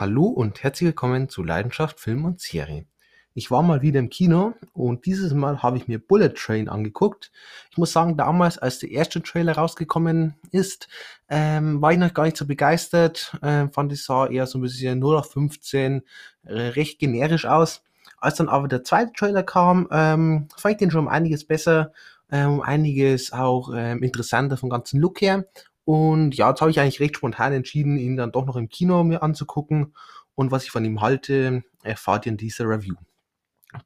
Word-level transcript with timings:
Hallo 0.00 0.26
und 0.26 0.62
herzlich 0.62 0.86
willkommen 0.86 1.28
zu 1.28 1.42
Leidenschaft 1.42 1.98
Film 1.98 2.24
und 2.24 2.40
Serie. 2.40 2.86
Ich 3.34 3.50
war 3.50 3.64
mal 3.64 3.82
wieder 3.82 3.98
im 3.98 4.10
Kino 4.10 4.54
und 4.72 5.06
dieses 5.06 5.34
Mal 5.34 5.60
habe 5.60 5.76
ich 5.76 5.88
mir 5.88 5.98
Bullet 5.98 6.28
Train 6.28 6.68
angeguckt. 6.68 7.32
Ich 7.72 7.78
muss 7.78 7.94
sagen, 7.94 8.16
damals, 8.16 8.58
als 8.58 8.78
der 8.78 8.92
erste 8.92 9.20
Trailer 9.20 9.56
rausgekommen 9.56 10.36
ist, 10.52 10.86
ähm, 11.28 11.82
war 11.82 11.90
ich 11.90 11.98
noch 11.98 12.14
gar 12.14 12.26
nicht 12.26 12.36
so 12.36 12.46
begeistert. 12.46 13.36
Ähm, 13.42 13.72
fand 13.72 13.92
ich 13.92 14.04
sah 14.04 14.28
eher 14.28 14.46
so 14.46 14.58
ein 14.58 14.62
bisschen 14.62 15.00
0 15.00 15.16
auf 15.16 15.32
15, 15.32 16.02
äh, 16.44 16.52
recht 16.52 17.00
generisch 17.00 17.46
aus. 17.46 17.82
Als 18.18 18.36
dann 18.36 18.48
aber 18.48 18.68
der 18.68 18.84
zweite 18.84 19.12
Trailer 19.14 19.42
kam, 19.42 19.88
ähm, 19.90 20.46
fand 20.56 20.74
ich 20.74 20.78
den 20.78 20.92
schon 20.92 21.06
um 21.06 21.08
einiges 21.08 21.44
besser, 21.44 21.90
ähm, 22.30 22.52
um 22.52 22.60
einiges 22.60 23.32
auch 23.32 23.72
ähm, 23.74 24.04
interessanter 24.04 24.56
vom 24.58 24.70
ganzen 24.70 25.00
Look 25.00 25.20
her. 25.22 25.48
Und 25.88 26.34
ja, 26.34 26.50
jetzt 26.50 26.60
habe 26.60 26.70
ich 26.70 26.80
eigentlich 26.80 27.00
recht 27.00 27.16
spontan 27.16 27.54
entschieden, 27.54 27.96
ihn 27.96 28.18
dann 28.18 28.30
doch 28.30 28.44
noch 28.44 28.56
im 28.56 28.68
Kino 28.68 29.02
mir 29.04 29.22
anzugucken. 29.22 29.94
Und 30.34 30.50
was 30.50 30.64
ich 30.64 30.70
von 30.70 30.84
ihm 30.84 31.00
halte, 31.00 31.64
erfahrt 31.82 32.26
ihr 32.26 32.32
in 32.32 32.36
dieser 32.36 32.68
Review. 32.68 32.96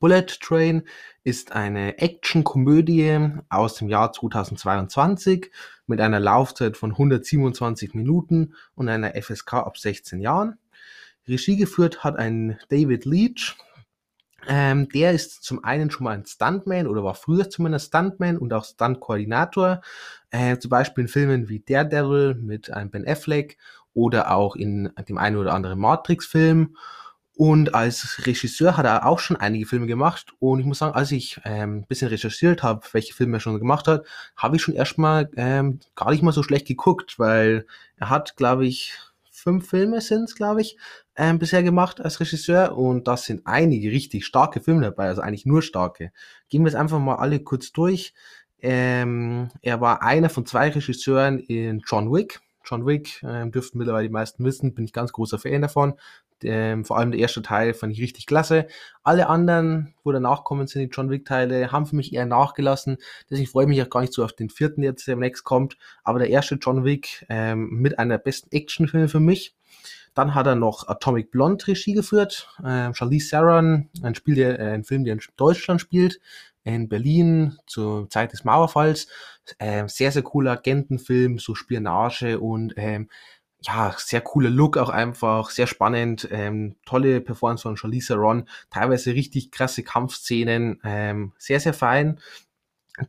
Bullet 0.01 0.27
Train 0.41 0.83
ist 1.23 1.53
eine 1.53 1.99
Action-Komödie 1.99 3.21
aus 3.49 3.77
dem 3.77 3.89
Jahr 3.89 4.13
2022 4.13 5.53
mit 5.87 6.01
einer 6.01 6.19
Laufzeit 6.19 6.77
von 6.77 6.91
127 6.91 7.95
Minuten 7.95 8.55
und 8.75 8.89
einer 8.89 9.13
FSK 9.15 9.53
ab 9.53 9.79
16 9.79 10.19
Jahren. 10.19 10.59
Regie 11.29 11.57
geführt 11.57 12.03
hat 12.03 12.17
ein 12.17 12.59
David 12.69 13.05
Leach, 13.05 13.55
ähm, 14.49 14.89
der 14.89 15.13
ist 15.13 15.45
zum 15.45 15.65
einen 15.65 15.91
schon 15.91 16.05
mal 16.05 16.15
ein 16.15 16.27
Stuntman 16.27 16.87
oder 16.87 17.05
war 17.05 17.15
früher 17.15 17.49
zumindest 17.49 17.89
Stuntman 17.89 18.39
und 18.39 18.53
auch 18.53 18.65
Stunt-Koordinator. 18.65 19.81
Äh, 20.31 20.59
zum 20.59 20.71
Beispiel 20.71 21.03
in 21.03 21.09
Filmen 21.09 21.49
wie 21.49 21.61
Daredevil 21.61 22.35
mit 22.35 22.71
einem 22.73 22.91
Ben 22.91 23.07
Affleck 23.07 23.59
oder 23.95 24.33
auch 24.33 24.57
in 24.57 24.91
dem 25.09 25.19
einen 25.19 25.37
oder 25.37 25.55
anderen 25.55 25.79
Matrix-Film. 25.79 26.77
Und 27.35 27.75
als 27.75 28.27
Regisseur 28.27 28.77
hat 28.77 28.85
er 28.85 29.07
auch 29.07 29.19
schon 29.19 29.39
einige 29.39 29.67
Filme 29.67 29.87
gemacht. 29.87 30.33
Und 30.39 30.61
ich 30.61 30.67
muss 30.67 30.79
sagen, 30.79 30.95
als 30.95 31.13
ich 31.13 31.41
ähm, 31.45 31.79
ein 31.79 31.87
bisschen 31.87 32.09
recherchiert 32.09 32.63
habe, 32.63 32.87
welche 32.93 33.15
Filme 33.15 33.39
er 33.39 33.41
schon 33.41 33.59
gemacht 33.59 33.89
hat, 33.89 34.05
habe 34.37 34.57
ich 34.57 34.63
schon 34.63 34.75
erstmal 34.75 35.31
ähm, 35.37 35.81
gar 35.95 36.11
nicht 36.11 36.23
mal 36.23 36.33
so 36.33 36.43
schlecht 36.43 36.67
geguckt, 36.67 37.19
weil 37.19 37.67
er 37.97 38.11
hat, 38.11 38.37
glaube 38.37 38.67
ich, 38.67 38.99
fünf 39.43 39.69
Filme 39.69 40.01
sind 40.01 40.25
es, 40.25 40.37
glaube 40.37 40.61
ich, 40.61 40.77
ähm, 41.17 41.39
bisher 41.39 41.63
gemacht 41.63 42.01
als 42.01 42.21
Regisseur 42.21 42.77
und 42.77 43.09
das 43.09 43.25
sind 43.25 43.43
einige 43.45 43.91
richtig 43.91 44.25
starke 44.25 44.61
Filme 44.61 44.83
dabei, 44.83 45.09
also 45.09 45.21
eigentlich 45.21 45.47
nur 45.47 45.63
starke. 45.63 46.13
Gehen 46.49 46.63
wir 46.63 46.69
es 46.69 46.75
einfach 46.75 47.01
mal 47.01 47.17
alle 47.17 47.41
kurz 47.41 47.73
durch. 47.73 48.15
Ähm, 48.61 49.51
er 49.61 49.81
war 49.81 50.03
einer 50.03 50.31
von 50.31 50.47
zwei 50.47 50.69
Regisseuren 50.69 51.41
in 51.41 51.83
John 51.87 52.13
Wick. 52.13 52.41
John 52.65 52.87
Wick 52.87 53.23
ähm, 53.23 53.51
dürften 53.51 53.79
mittlerweile 53.79 54.09
die 54.09 54.13
meisten 54.13 54.45
wissen, 54.45 54.75
bin 54.75 54.85
ich 54.85 54.93
ganz 54.93 55.13
großer 55.13 55.39
Fan 55.39 55.63
davon. 55.63 55.95
Ähm, 56.45 56.85
vor 56.85 56.99
allem 56.99 57.13
der 57.13 57.21
erste 57.21 57.43
Teil 57.43 57.75
fand 57.75 57.93
ich 57.93 58.01
richtig 58.01 58.27
klasse. 58.27 58.67
Alle 59.03 59.29
anderen, 59.29 59.95
wo 60.03 60.13
danach 60.13 60.45
kommen 60.45 60.67
sind, 60.67 60.83
die 60.83 60.95
John 60.95 61.11
Wick-Teile, 61.11 61.73
haben 61.73 61.87
für 61.87 61.97
mich 61.97 62.13
eher 62.13 62.27
nachgelassen. 62.27 62.99
Deswegen 63.31 63.49
freue 63.49 63.65
ich 63.65 63.69
mich 63.69 63.83
auch 63.83 63.91
gar 63.91 64.01
nicht 64.01 64.13
so 64.13 64.25
auf 64.25 64.33
den 64.33 64.51
vierten, 64.51 64.83
jetzt 64.83 65.07
der 65.07 65.17
next 65.17 65.45
kommt. 65.45 65.77
Aber 66.05 66.19
der 66.19 66.31
erste 66.31 66.57
John 66.57 66.85
Wick 66.85 67.25
ähm, 67.29 67.69
mit 67.71 67.99
einer 67.99 68.19
besten 68.19 68.55
Actionfilme 68.55 69.09
für 69.09 69.21
mich. 69.21 69.55
Dann 70.15 70.35
hat 70.35 70.47
er 70.47 70.57
noch 70.57 70.89
Atomic 70.89 71.31
Blonde 71.31 71.67
Regie 71.67 71.95
geführt. 71.95 72.49
Ähm, 72.65 72.93
Charlize 72.95 73.31
Theron, 73.31 73.89
ein, 74.03 74.15
Spiel, 74.15 74.35
der, 74.35 74.59
äh, 74.59 74.73
ein 74.73 74.85
Film, 74.85 75.05
der 75.05 75.15
in 75.15 75.21
Deutschland 75.37 75.81
spielt, 75.81 76.21
in 76.65 76.89
Berlin 76.89 77.59
zur 77.67 78.09
Zeit 78.11 78.33
des 78.33 78.45
Mauerfalls. 78.45 79.09
Ähm, 79.59 79.89
sehr, 79.89 80.13
sehr 80.13 80.23
cooler 80.23 80.53
Agentenfilm, 80.53 81.39
so 81.39 81.55
Spionage 81.55 82.39
und 82.39 82.75
ähm, 82.77 83.09
ja, 83.65 83.95
sehr 83.97 84.21
cooler 84.21 84.51
Look 84.51 84.77
auch 84.77 84.89
einfach, 84.89 85.51
sehr 85.51 85.67
spannend, 85.67 86.29
ähm, 86.33 86.77
tolle 86.85 87.21
Performance 87.21 87.63
von 87.63 87.77
Charlize 87.77 88.15
Theron, 88.15 88.49
teilweise 88.71 89.15
richtig 89.15 89.51
krasse 89.53 89.85
Kampfszenen, 89.85 90.81
ähm, 90.85 91.33
sehr, 91.39 91.61
sehr 91.61 91.75
fein. 91.75 92.19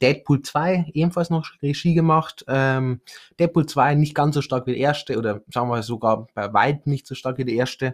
Deadpool 0.02 0.42
2 0.42 0.92
ebenfalls 0.94 1.30
noch 1.30 1.52
Regie 1.62 1.94
gemacht. 1.94 2.46
Ähm, 2.48 3.02
Deadpool 3.40 3.66
2 3.66 3.96
nicht 3.96 4.16
ganz 4.16 4.36
so 4.36 4.42
stark 4.42 4.66
wie 4.66 4.72
der 4.72 4.80
erste 4.80 5.18
oder 5.18 5.42
sagen 5.52 5.70
wir 5.70 5.84
sogar 5.84 6.28
bei 6.34 6.54
weitem 6.54 6.92
nicht 6.92 7.06
so 7.06 7.16
stark 7.16 7.38
wie 7.38 7.46
der 7.46 7.56
erste, 7.56 7.94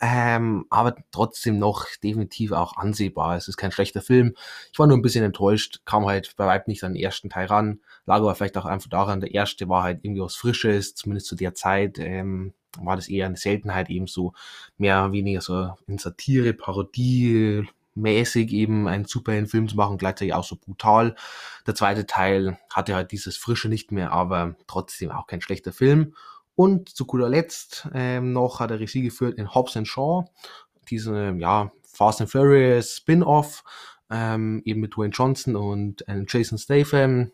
ähm, 0.00 0.66
aber 0.70 0.94
trotzdem 1.10 1.58
noch 1.58 1.86
definitiv 2.02 2.52
auch 2.52 2.76
ansehbar. 2.76 3.36
Es 3.36 3.48
ist 3.48 3.56
kein 3.56 3.72
schlechter 3.72 4.00
Film. 4.00 4.34
Ich 4.72 4.78
war 4.78 4.86
nur 4.86 4.96
ein 4.96 5.02
bisschen 5.02 5.24
enttäuscht, 5.24 5.80
kam 5.84 6.06
halt 6.06 6.34
bei 6.36 6.46
weitem 6.46 6.70
nicht 6.70 6.84
an 6.84 6.94
den 6.94 7.02
ersten 7.02 7.30
Teil 7.30 7.46
ran. 7.46 7.80
Lag 8.06 8.18
aber 8.18 8.34
vielleicht 8.34 8.56
auch 8.56 8.64
einfach 8.66 8.90
daran, 8.90 9.20
der 9.20 9.34
erste 9.34 9.68
war 9.68 9.82
halt 9.82 10.00
irgendwie 10.04 10.22
was 10.22 10.36
Frisches, 10.36 10.94
zumindest 10.94 11.26
zu 11.26 11.34
der 11.36 11.54
Zeit. 11.54 11.98
Ähm, 11.98 12.54
war 12.78 12.96
das 12.96 13.08
eher 13.08 13.26
eine 13.26 13.36
Seltenheit, 13.36 13.90
eben 13.90 14.06
so 14.06 14.32
mehr 14.78 15.04
oder 15.04 15.12
weniger 15.12 15.40
so 15.40 15.70
in 15.86 15.98
Satire, 15.98 16.52
Parodie, 16.52 17.64
mäßig 17.94 18.52
eben 18.52 18.88
einen 18.88 19.04
Superheldenfilm 19.04 19.68
zu 19.68 19.76
machen, 19.76 19.98
gleichzeitig 19.98 20.34
auch 20.34 20.44
so 20.44 20.56
brutal. 20.56 21.14
Der 21.66 21.74
zweite 21.74 22.06
Teil 22.06 22.58
hatte 22.70 22.94
halt 22.94 23.12
dieses 23.12 23.36
Frische 23.36 23.68
nicht 23.68 23.92
mehr, 23.92 24.12
aber 24.12 24.56
trotzdem 24.66 25.10
auch 25.10 25.26
kein 25.26 25.40
schlechter 25.40 25.72
Film. 25.72 26.14
Und 26.56 26.88
zu 26.88 27.06
guter 27.06 27.28
Letzt 27.28 27.88
ähm, 27.94 28.32
noch 28.32 28.60
hat 28.60 28.70
er 28.70 28.80
Regie 28.80 29.02
geführt 29.02 29.38
in 29.38 29.54
Hobbs 29.54 29.76
and 29.76 29.88
Shaw, 29.88 30.24
diese 30.88 31.34
ja, 31.38 31.72
Fast 31.82 32.20
and 32.20 32.30
Furious 32.30 32.96
Spin-off, 32.96 33.64
ähm, 34.10 34.62
eben 34.64 34.80
mit 34.80 34.96
Dwayne 34.96 35.12
Johnson 35.12 35.56
und 35.56 36.06
äh, 36.08 36.24
Jason 36.28 36.58
Statham 36.58 37.32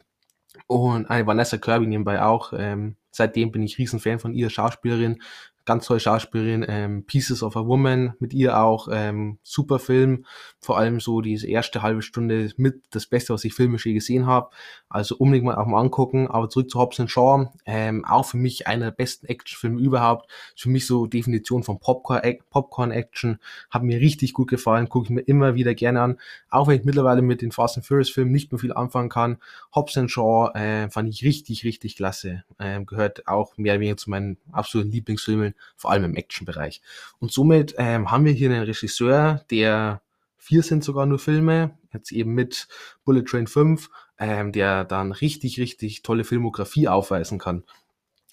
und 0.67 1.11
eine 1.11 1.27
Vanessa 1.27 1.59
Kirby 1.59 1.87
nebenbei 1.87 2.23
auch. 2.23 2.53
Ähm, 2.57 2.97
seitdem 3.11 3.53
bin 3.53 3.63
ich 3.63 3.79
Riesenfan 3.79 4.19
von 4.19 4.33
ihr, 4.33 4.51
Schauspielerin. 4.51 5.21
Ganz 5.67 5.87
tolle 5.87 6.01
Schauspielerin, 6.01 6.65
ähm, 6.67 7.05
Pieces 7.05 7.43
of 7.43 7.57
a 7.57 7.67
Woman, 7.67 8.15
mit 8.19 8.33
ihr 8.33 8.59
auch, 8.59 8.89
ähm, 8.91 9.39
super 9.43 9.79
Film, 9.79 10.25
vor 10.59 10.79
allem 10.79 11.01
so 11.01 11.21
diese 11.21 11.47
erste 11.47 11.83
halbe 11.83 12.03
Stunde 12.03 12.51
mit 12.57 12.83
das 12.91 13.07
Beste, 13.07 13.35
was 13.35 13.45
ich 13.45 13.55
filmisch 13.55 13.85
je 13.85 13.93
gesehen 13.93 14.27
habe, 14.27 14.51
also 14.89 15.17
unbedingt 15.17 15.47
mal 15.47 15.57
auch 15.57 15.67
mal 15.67 15.79
angucken, 15.81 16.29
aber 16.29 16.49
zurück 16.49 16.71
zu 16.71 16.81
Hobbs 16.81 17.01
Shaw, 17.07 17.53
ähm, 17.67 18.05
auch 18.05 18.25
für 18.25 18.39
mich 18.39 18.67
einer 18.67 18.87
der 18.87 18.93
besten 18.93 19.27
Actionfilme 19.27 19.81
überhaupt, 19.81 20.31
für 20.57 20.71
mich 20.71 20.87
so 20.87 21.07
Definition 21.07 21.63
von 21.63 21.79
Popcorn-Action, 21.79 23.39
hat 23.71 23.83
mir 23.83 24.01
richtig 24.01 24.33
gut 24.33 24.49
gefallen, 24.49 24.89
gucke 24.89 25.05
ich 25.05 25.11
mir 25.11 25.21
immer 25.21 25.55
wieder 25.55 25.75
gerne 25.75 26.01
an, 26.01 26.19
auch 26.49 26.69
wenn 26.69 26.81
ich 26.81 26.85
mittlerweile 26.85 27.23
mit 27.23 27.43
den 27.43 27.53
Fast 27.53 27.77
and 27.77 27.87
Furious 27.87 28.11
Filmen 28.11 28.33
nicht 28.33 28.51
mehr 28.51 28.59
viel 28.59 28.73
anfangen 28.73 29.11
kann, 29.11 29.37
Hobbs 29.75 29.99
Shaw 30.07 30.51
äh, 30.55 30.89
fand 30.91 31.09
ich 31.11 31.23
richtig, 31.23 31.65
richtig 31.65 31.97
klasse, 31.97 32.45
ähm, 32.59 32.87
gehört 32.87 33.00
auch 33.27 33.57
mehr 33.57 33.75
oder 33.75 33.81
weniger 33.81 33.97
zu 33.97 34.11
meinen 34.11 34.37
absoluten 34.53 34.91
Lieblingsfilmen, 34.91 35.55
vor 35.77 35.91
allem 35.91 36.05
im 36.05 36.17
Action-Bereich. 36.17 36.81
Und 37.19 37.33
somit 37.33 37.75
ähm, 37.79 38.11
haben 38.11 38.25
wir 38.25 38.33
hier 38.33 38.51
einen 38.51 38.65
Regisseur, 38.65 39.45
der 39.51 40.03
vier 40.37 40.63
sind 40.63 40.85
sogar 40.85 41.07
nur 41.07 41.19
Filme, 41.19 41.79
jetzt 41.93 42.13
eben 42.13 42.35
mit 42.35 42.69
Bullet 43.05 43.23
Train 43.23 43.47
5, 43.47 43.91
ähm, 44.19 44.53
der 44.53 44.85
dann 44.85 45.13
richtig, 45.13 45.59
richtig 45.59 46.03
tolle 46.03 46.25
Filmografie 46.25 46.89
aufweisen 46.89 47.39
kann. 47.39 47.65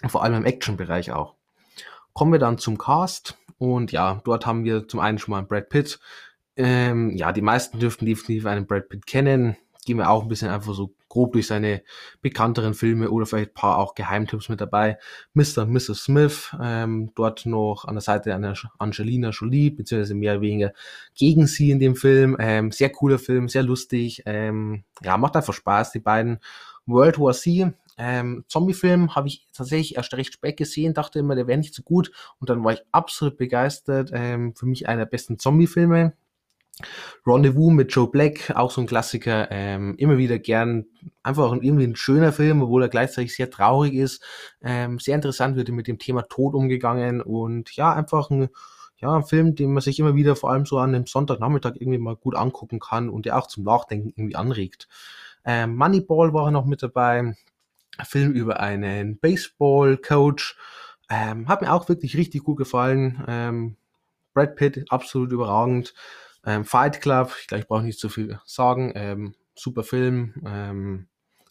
Vor 0.07 0.23
allem 0.23 0.35
im 0.35 0.45
Action-Bereich 0.45 1.11
auch. 1.11 1.35
Kommen 2.13 2.31
wir 2.31 2.39
dann 2.39 2.57
zum 2.57 2.77
Cast 2.77 3.37
und 3.57 3.91
ja, 3.91 4.21
dort 4.23 4.45
haben 4.45 4.63
wir 4.63 4.87
zum 4.87 4.99
einen 4.99 5.17
schon 5.17 5.31
mal 5.31 5.43
Brad 5.43 5.69
Pitt. 5.69 5.99
Ähm, 6.55 7.15
ja, 7.15 7.31
die 7.31 7.41
meisten 7.41 7.79
dürften 7.79 8.05
definitiv 8.05 8.45
einen 8.45 8.67
Brad 8.67 8.89
Pitt 8.89 9.05
kennen 9.05 9.55
gehen 9.87 9.97
wir 9.97 10.09
auch 10.09 10.21
ein 10.21 10.27
bisschen 10.27 10.49
einfach 10.49 10.73
so 10.73 10.93
grob 11.07 11.31
durch 11.31 11.47
seine 11.47 11.81
bekannteren 12.21 12.73
Filme 12.73 13.09
oder 13.09 13.25
vielleicht 13.25 13.51
ein 13.51 13.53
paar 13.53 13.77
auch 13.77 13.95
Geheimtipps 13.95 14.49
mit 14.49 14.59
dabei. 14.59 14.99
Mr. 15.33 15.63
und 15.63 15.71
Mrs. 15.71 16.03
Smith, 16.03 16.55
ähm, 16.61 17.13
dort 17.15 17.45
noch 17.45 17.85
an 17.85 17.95
der 17.95 18.01
Seite 18.01 18.35
einer 18.35 18.53
Angelina 18.79 19.29
Jolie, 19.29 19.71
beziehungsweise 19.71 20.13
mehr 20.13 20.33
oder 20.33 20.41
weniger 20.41 20.73
gegen 21.15 21.47
sie 21.47 21.71
in 21.71 21.79
dem 21.79 21.95
Film. 21.95 22.35
Ähm, 22.37 22.71
sehr 22.73 22.91
cooler 22.91 23.17
Film, 23.17 23.47
sehr 23.47 23.63
lustig. 23.63 24.23
Ähm, 24.25 24.83
ja, 25.01 25.17
macht 25.17 25.37
einfach 25.37 25.53
Spaß, 25.53 25.93
die 25.93 25.99
beiden. 25.99 26.39
World 26.85 27.19
War 27.19 27.33
Z, 27.33 27.73
ähm, 27.97 28.43
Zombie-Film 28.47 29.15
habe 29.15 29.27
ich 29.27 29.47
tatsächlich 29.53 29.95
erst 29.95 30.13
recht 30.13 30.33
spät 30.33 30.57
gesehen, 30.57 30.93
dachte 30.93 31.19
immer, 31.19 31.35
der 31.35 31.47
wäre 31.47 31.57
nicht 31.57 31.73
so 31.73 31.81
gut 31.81 32.11
und 32.39 32.49
dann 32.49 32.63
war 32.63 32.73
ich 32.73 32.81
absolut 32.91 33.37
begeistert. 33.37 34.11
Ähm, 34.13 34.53
für 34.55 34.65
mich 34.65 34.87
einer 34.87 34.99
der 34.99 35.11
besten 35.11 35.39
Zombie-Filme. 35.39 36.13
Rendezvous 37.25 37.71
mit 37.71 37.91
Joe 37.91 38.09
Black, 38.09 38.51
auch 38.55 38.71
so 38.71 38.81
ein 38.81 38.87
Klassiker, 38.87 39.47
ähm, 39.51 39.95
immer 39.97 40.17
wieder 40.17 40.37
gern, 40.39 40.85
einfach 41.23 41.51
irgendwie 41.51 41.85
ein 41.85 41.95
schöner 41.95 42.31
Film, 42.31 42.61
obwohl 42.61 42.83
er 42.83 42.89
gleichzeitig 42.89 43.35
sehr 43.35 43.49
traurig 43.49 43.93
ist, 43.93 44.23
ähm, 44.61 44.99
sehr 44.99 45.15
interessant 45.15 45.55
wird 45.55 45.69
mit 45.69 45.87
dem 45.87 45.99
Thema 45.99 46.23
Tod 46.23 46.53
umgegangen 46.53 47.21
und 47.21 47.75
ja, 47.75 47.93
einfach 47.93 48.29
ein, 48.29 48.49
ja, 48.97 49.13
ein 49.15 49.25
Film, 49.25 49.55
den 49.55 49.73
man 49.73 49.81
sich 49.81 49.99
immer 49.99 50.15
wieder 50.15 50.35
vor 50.35 50.51
allem 50.51 50.65
so 50.65 50.77
an 50.77 50.93
einem 50.93 51.07
Sonntagnachmittag 51.07 51.73
irgendwie 51.75 51.99
mal 51.99 52.15
gut 52.15 52.35
angucken 52.35 52.79
kann 52.79 53.09
und 53.09 53.25
der 53.25 53.37
auch 53.37 53.47
zum 53.47 53.63
Nachdenken 53.63 54.13
irgendwie 54.15 54.35
anregt. 54.35 54.87
Ähm, 55.45 55.75
Moneyball 55.75 56.33
war 56.33 56.51
noch 56.51 56.65
mit 56.65 56.83
dabei, 56.83 57.19
ein 57.19 57.35
Film 58.05 58.33
über 58.33 58.59
einen 58.59 59.17
Baseball-Coach, 59.17 60.57
ähm, 61.09 61.47
hat 61.47 61.61
mir 61.61 61.73
auch 61.73 61.89
wirklich 61.89 62.17
richtig 62.17 62.43
gut 62.43 62.57
gefallen, 62.57 63.23
ähm, 63.27 63.77
Brad 64.33 64.55
Pitt, 64.55 64.85
absolut 64.91 65.31
überragend, 65.31 65.95
ähm, 66.47 66.65
Fight 66.65 67.01
Club, 67.01 67.35
ich 67.41 67.47
glaube, 67.47 67.61
ich 67.61 67.67
brauche 67.67 67.83
nicht 67.83 67.99
so 67.99 68.09
viel 68.09 68.39
sagen. 68.45 68.93
Ähm, 68.95 69.35
super 69.53 69.83
Film. 69.83 70.33
Ähm, 70.45 71.07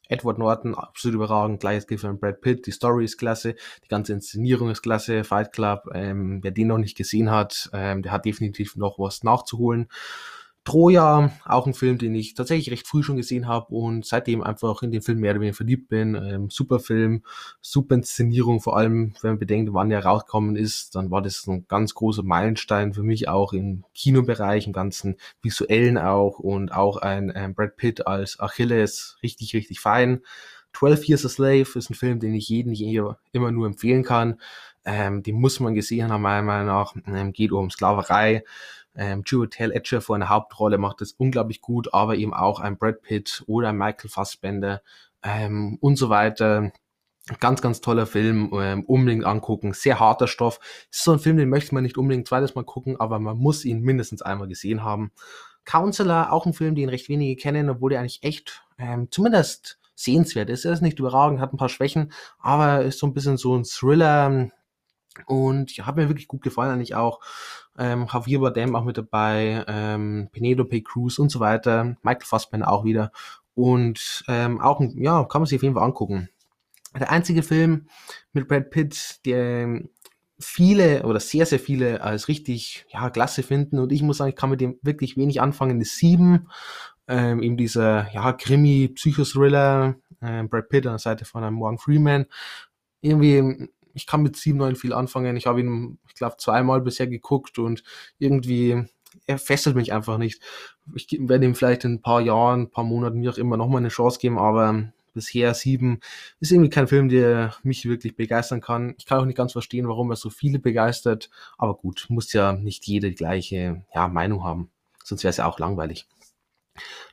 Edward 0.08 0.38
Norton, 0.38 0.74
absolut 0.74 1.16
überragend, 1.16 1.60
gleiches 1.60 1.86
gilt 1.86 2.00
für 2.00 2.14
Brad 2.14 2.40
Pitt, 2.40 2.66
die 2.66 2.70
Story 2.70 3.04
ist 3.04 3.18
klasse, 3.18 3.56
die 3.84 3.88
ganze 3.88 4.12
Inszenierung 4.12 4.70
ist 4.70 4.82
klasse, 4.82 5.24
Fight 5.24 5.52
Club, 5.52 5.88
ähm, 5.94 6.38
wer 6.42 6.52
den 6.52 6.68
noch 6.68 6.78
nicht 6.78 6.96
gesehen 6.96 7.30
hat, 7.30 7.68
ähm, 7.72 8.02
der 8.02 8.12
hat 8.12 8.24
definitiv 8.24 8.76
noch 8.76 8.98
was 8.98 9.24
nachzuholen. 9.24 9.88
Troja, 10.66 11.30
auch 11.44 11.66
ein 11.66 11.74
Film, 11.74 11.96
den 11.96 12.14
ich 12.16 12.34
tatsächlich 12.34 12.72
recht 12.72 12.88
früh 12.88 13.04
schon 13.04 13.16
gesehen 13.16 13.46
habe 13.46 13.72
und 13.72 14.04
seitdem 14.04 14.42
einfach 14.42 14.82
in 14.82 14.90
den 14.90 15.00
Film 15.00 15.20
mehr 15.20 15.30
oder 15.30 15.40
weniger 15.40 15.56
verliebt 15.56 15.88
bin. 15.88 16.16
Ähm, 16.16 16.50
super 16.50 16.80
Film, 16.80 17.22
super 17.60 17.94
Inszenierung, 17.94 18.60
vor 18.60 18.76
allem 18.76 19.14
wenn 19.22 19.32
man 19.32 19.38
bedenkt, 19.38 19.72
wann 19.72 19.90
der 19.90 20.04
rausgekommen 20.04 20.56
ist, 20.56 20.96
dann 20.96 21.12
war 21.12 21.22
das 21.22 21.46
ein 21.46 21.66
ganz 21.68 21.94
großer 21.94 22.24
Meilenstein 22.24 22.92
für 22.92 23.04
mich 23.04 23.28
auch 23.28 23.52
im 23.52 23.84
Kinobereich, 23.94 24.66
im 24.66 24.72
ganzen 24.72 25.16
visuellen 25.40 25.98
auch 25.98 26.40
und 26.40 26.72
auch 26.72 26.96
ein 26.96 27.32
ähm, 27.34 27.54
Brad 27.54 27.76
Pitt 27.76 28.08
als 28.08 28.40
Achilles, 28.40 29.18
richtig, 29.22 29.54
richtig 29.54 29.78
fein. 29.78 30.22
12 30.74 31.08
Years 31.08 31.24
a 31.24 31.28
Slave 31.28 31.78
ist 31.78 31.90
ein 31.90 31.94
Film, 31.94 32.18
den 32.18 32.34
ich 32.34 32.48
jeden 32.48 32.72
hier 32.72 33.18
immer 33.32 33.52
nur 33.52 33.66
empfehlen 33.66 34.02
kann. 34.02 34.40
Ähm, 34.84 35.22
den 35.22 35.36
muss 35.36 35.60
man 35.60 35.74
gesehen 35.74 36.12
haben, 36.12 36.22
meiner 36.22 36.42
Meinung 36.42 36.66
nach. 36.66 36.94
Ähm, 37.06 37.32
geht 37.32 37.52
um 37.52 37.70
Sklaverei 37.70 38.42
ähm, 38.96 39.24
Chiwetel 39.24 39.72
Edger 39.72 40.00
vor 40.00 40.16
einer 40.16 40.28
Hauptrolle 40.28 40.78
macht 40.78 41.00
das 41.00 41.12
unglaublich 41.12 41.60
gut, 41.60 41.92
aber 41.92 42.16
eben 42.16 42.34
auch 42.34 42.60
ein 42.60 42.78
Brad 42.78 43.02
Pitt 43.02 43.44
oder 43.46 43.68
ein 43.68 43.76
Michael 43.76 44.10
Fassbender 44.10 44.82
ähm, 45.22 45.78
und 45.80 45.96
so 45.96 46.08
weiter. 46.08 46.72
Ganz, 47.40 47.60
ganz 47.60 47.80
toller 47.80 48.06
Film, 48.06 48.52
ähm, 48.54 48.84
unbedingt 48.84 49.24
angucken. 49.24 49.72
Sehr 49.72 49.98
harter 49.98 50.28
Stoff. 50.28 50.60
Ist 50.90 51.02
so 51.02 51.12
ein 51.12 51.18
Film, 51.18 51.36
den 51.36 51.48
möchte 51.48 51.74
man 51.74 51.82
nicht 51.82 51.98
unbedingt 51.98 52.28
zweites 52.28 52.54
Mal 52.54 52.64
gucken, 52.64 53.00
aber 53.00 53.18
man 53.18 53.36
muss 53.36 53.64
ihn 53.64 53.80
mindestens 53.80 54.22
einmal 54.22 54.46
gesehen 54.46 54.84
haben. 54.84 55.10
Counselor, 55.64 56.32
auch 56.32 56.46
ein 56.46 56.52
Film, 56.52 56.76
den 56.76 56.88
recht 56.88 57.08
wenige 57.08 57.34
kennen, 57.40 57.68
obwohl 57.68 57.90
der 57.90 58.00
eigentlich 58.00 58.22
echt 58.22 58.62
ähm, 58.78 59.08
zumindest 59.10 59.80
sehenswert 59.96 60.50
ist. 60.50 60.64
Er 60.64 60.72
ist 60.72 60.82
nicht 60.82 61.00
überragend, 61.00 61.40
hat 61.40 61.52
ein 61.52 61.56
paar 61.56 61.68
Schwächen, 61.68 62.12
aber 62.38 62.82
ist 62.82 63.00
so 63.00 63.06
ein 63.08 63.14
bisschen 63.14 63.36
so 63.36 63.56
ein 63.56 63.64
Thriller, 63.64 64.50
und 65.24 65.76
ja, 65.76 65.86
hat 65.86 65.96
mir 65.96 66.08
wirklich 66.08 66.28
gut 66.28 66.42
gefallen 66.42 66.72
eigentlich 66.72 66.94
auch. 66.94 67.20
Ähm, 67.78 68.06
Javier 68.12 68.40
Bardem 68.40 68.74
auch 68.76 68.84
mit 68.84 68.98
dabei, 68.98 69.64
ähm, 69.68 70.28
Penelope 70.32 70.82
Cruz 70.82 71.18
und 71.18 71.30
so 71.30 71.40
weiter, 71.40 71.96
Michael 72.02 72.26
Fassbender 72.26 72.70
auch 72.70 72.84
wieder. 72.84 73.12
Und 73.54 74.24
ähm, 74.28 74.60
auch, 74.60 74.80
ja, 74.96 75.24
kann 75.24 75.40
man 75.40 75.46
sich 75.46 75.58
auf 75.58 75.62
jeden 75.62 75.74
Fall 75.74 75.84
angucken. 75.84 76.28
Der 76.98 77.10
einzige 77.10 77.42
Film 77.42 77.88
mit 78.32 78.48
Brad 78.48 78.70
Pitt, 78.70 79.20
der 79.26 79.82
viele 80.38 81.02
oder 81.04 81.20
sehr, 81.20 81.46
sehr 81.46 81.58
viele 81.58 82.02
als 82.02 82.28
richtig, 82.28 82.86
ja, 82.90 83.10
klasse 83.10 83.42
finden. 83.42 83.78
Und 83.78 83.92
ich 83.92 84.02
muss 84.02 84.18
sagen, 84.18 84.30
ich 84.30 84.36
kann 84.36 84.50
mit 84.50 84.60
dem 84.60 84.78
wirklich 84.82 85.16
wenig 85.16 85.40
anfangen, 85.40 85.80
ist 85.80 85.96
Sieben. 85.96 86.48
Ähm, 87.08 87.42
eben 87.42 87.56
dieser, 87.56 88.12
ja, 88.12 88.32
Krimi, 88.32 88.88
Psychothriller, 88.88 89.96
äh, 90.20 90.42
Brad 90.44 90.68
Pitt 90.68 90.86
an 90.86 90.94
der 90.94 90.98
Seite 90.98 91.24
von 91.24 91.44
einem 91.44 91.56
Morgan 91.56 91.78
Freeman. 91.78 92.26
Irgendwie 93.00 93.68
ich 93.96 94.06
kann 94.06 94.22
mit 94.22 94.36
7, 94.36 94.58
9 94.58 94.76
viel 94.76 94.92
anfangen. 94.92 95.36
Ich 95.36 95.46
habe 95.46 95.60
ihn, 95.60 95.98
ich 96.06 96.14
glaube, 96.14 96.36
zweimal 96.38 96.82
bisher 96.82 97.06
geguckt 97.06 97.58
und 97.58 97.82
irgendwie, 98.18 98.84
er 99.26 99.38
fesselt 99.38 99.74
mich 99.74 99.92
einfach 99.92 100.18
nicht. 100.18 100.42
Ich 100.94 101.08
werde 101.18 101.46
ihm 101.46 101.54
vielleicht 101.54 101.84
in 101.84 101.94
ein 101.94 102.02
paar 102.02 102.20
Jahren, 102.20 102.62
ein 102.62 102.70
paar 102.70 102.84
Monaten, 102.84 103.22
wie 103.22 103.28
auch 103.30 103.38
immer, 103.38 103.56
nochmal 103.56 103.78
eine 103.78 103.88
Chance 103.88 104.18
geben, 104.20 104.38
aber 104.38 104.92
bisher 105.14 105.54
7 105.54 106.00
ist 106.40 106.52
irgendwie 106.52 106.68
kein 106.68 106.88
Film, 106.88 107.08
der 107.08 107.54
mich 107.62 107.86
wirklich 107.88 108.16
begeistern 108.16 108.60
kann. 108.60 108.94
Ich 108.98 109.06
kann 109.06 109.18
auch 109.18 109.24
nicht 109.24 109.38
ganz 109.38 109.52
verstehen, 109.52 109.88
warum 109.88 110.10
er 110.10 110.16
so 110.16 110.28
viele 110.28 110.58
begeistert, 110.58 111.30
aber 111.56 111.74
gut, 111.74 112.06
muss 112.10 112.34
ja 112.34 112.52
nicht 112.52 112.86
jede 112.86 113.12
gleiche 113.12 113.82
ja, 113.94 114.08
Meinung 114.08 114.44
haben, 114.44 114.70
sonst 115.02 115.24
wäre 115.24 115.30
es 115.30 115.38
ja 115.38 115.46
auch 115.46 115.58
langweilig. 115.58 116.06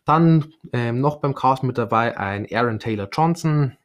Dann 0.04 0.54
ähm, 0.74 1.00
noch 1.00 1.22
beim 1.22 1.34
Cast 1.34 1.64
mit 1.64 1.78
dabei 1.78 2.18
ein 2.18 2.46
Aaron 2.52 2.80
Taylor 2.80 3.08
Johnson, 3.10 3.78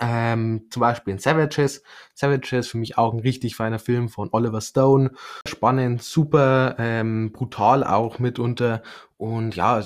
ähm, 0.00 0.66
zum 0.70 0.80
Beispiel 0.80 1.12
in 1.12 1.18
Savages. 1.18 1.82
Savages 2.14 2.68
für 2.68 2.78
mich 2.78 2.96
auch 2.98 3.12
ein 3.12 3.20
richtig 3.20 3.56
feiner 3.56 3.78
Film 3.78 4.08
von 4.08 4.28
Oliver 4.32 4.60
Stone. 4.60 5.12
Spannend, 5.46 6.02
super, 6.02 6.76
ähm, 6.78 7.32
brutal 7.32 7.84
auch 7.84 8.18
mitunter. 8.18 8.82
Und 9.16 9.56
ja, 9.56 9.82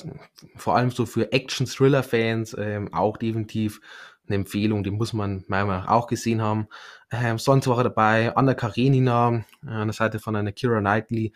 vor 0.57 0.77
allem 0.77 0.91
so 0.91 1.07
für 1.07 1.33
Action-Thriller-Fans 1.33 2.57
ähm, 2.59 2.93
auch 2.93 3.17
definitiv 3.17 3.81
eine 4.27 4.37
Empfehlung, 4.37 4.85
die 4.85 4.91
muss 4.91 5.13
man 5.13 5.45
meiner 5.49 5.67
Meinung 5.67 5.85
nach 5.85 5.91
auch 5.91 6.07
gesehen 6.07 6.43
haben. 6.43 6.69
Ähm, 7.11 7.39
sonst 7.39 7.67
war 7.67 7.79
er 7.79 7.85
dabei 7.85 8.37
Anna 8.37 8.55
Karenina 8.55 9.45
äh, 9.67 9.71
an 9.71 9.89
der 9.89 9.95
Seite 9.95 10.19
von 10.19 10.37
einer 10.37 10.53
Kira 10.53 10.81
Knightley. 10.81 11.33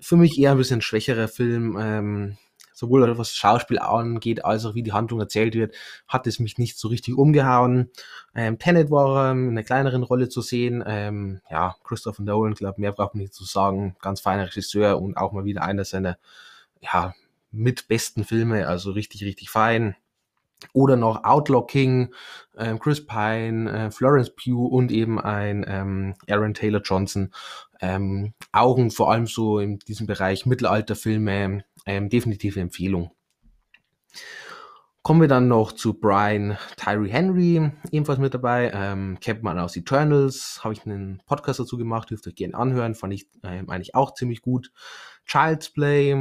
Für 0.00 0.16
mich 0.16 0.38
eher 0.38 0.52
ein 0.52 0.58
bisschen 0.58 0.82
schwächerer 0.82 1.28
Film. 1.28 1.78
Ähm, 1.80 2.36
sowohl 2.76 3.16
was 3.16 3.34
Schauspiel 3.34 3.78
angeht, 3.78 4.44
als 4.44 4.66
auch 4.66 4.74
wie 4.74 4.82
die 4.82 4.92
Handlung 4.92 5.18
erzählt 5.18 5.54
wird, 5.54 5.74
hat 6.06 6.26
es 6.26 6.38
mich 6.38 6.58
nicht 6.58 6.78
so 6.78 6.88
richtig 6.88 7.16
umgehauen. 7.16 7.90
Ähm, 8.34 8.58
Tenet 8.58 8.90
war 8.90 9.30
ähm, 9.30 9.48
in 9.48 9.50
einer 9.52 9.64
kleineren 9.64 10.02
Rolle 10.02 10.28
zu 10.28 10.42
sehen. 10.42 10.84
Ähm, 10.86 11.40
ja, 11.50 11.74
Christopher 11.84 12.22
Nolan, 12.22 12.54
glaube 12.54 12.80
mehr 12.80 12.92
braucht 12.92 13.14
man 13.14 13.22
nicht 13.22 13.34
zu 13.34 13.44
sagen. 13.44 13.96
Ganz 14.02 14.20
feiner 14.20 14.46
Regisseur 14.46 15.00
und 15.00 15.16
auch 15.16 15.32
mal 15.32 15.46
wieder 15.46 15.62
einer 15.62 15.86
seiner 15.86 16.18
ja, 16.80 17.14
mit 17.50 17.88
besten 17.88 18.24
Filme, 18.24 18.68
also 18.68 18.90
richtig, 18.90 19.24
richtig 19.24 19.48
fein. 19.48 19.96
Oder 20.72 20.96
noch 20.96 21.24
Outlaw 21.24 21.66
King, 21.66 22.14
äh, 22.54 22.76
Chris 22.78 23.06
Pine, 23.06 23.70
äh, 23.70 23.90
Florence 23.90 24.34
Pugh 24.34 24.66
und 24.66 24.90
eben 24.90 25.20
ein 25.20 25.64
ähm, 25.68 26.14
Aaron 26.28 26.54
Taylor 26.54 26.80
Johnson. 26.80 27.32
Ähm, 27.80 28.32
Augen 28.52 28.90
vor 28.90 29.10
allem 29.10 29.26
so 29.26 29.58
in 29.58 29.78
diesem 29.80 30.06
Bereich 30.06 30.46
Mittelalterfilme, 30.46 31.64
ähm, 31.86 32.08
definitive 32.08 32.60
Empfehlung. 32.60 33.10
Kommen 35.06 35.20
wir 35.20 35.28
dann 35.28 35.46
noch 35.46 35.70
zu 35.70 35.94
Brian 35.94 36.58
Tyree 36.76 37.08
Henry, 37.08 37.70
ebenfalls 37.92 38.18
mit 38.18 38.34
dabei. 38.34 38.72
Ähm, 38.74 39.18
kennt 39.20 39.40
man 39.44 39.56
aus 39.56 39.76
Eternals, 39.76 40.58
habe 40.64 40.74
ich 40.74 40.84
einen 40.84 41.22
Podcast 41.26 41.60
dazu 41.60 41.78
gemacht, 41.78 42.10
dürft 42.10 42.26
ihr 42.26 42.32
gerne 42.32 42.56
anhören, 42.56 42.96
fand 42.96 43.14
ich 43.14 43.28
ähm, 43.44 43.70
eigentlich 43.70 43.94
auch 43.94 44.14
ziemlich 44.14 44.42
gut. 44.42 44.72
Child's 45.26 45.70
Play, 45.70 46.12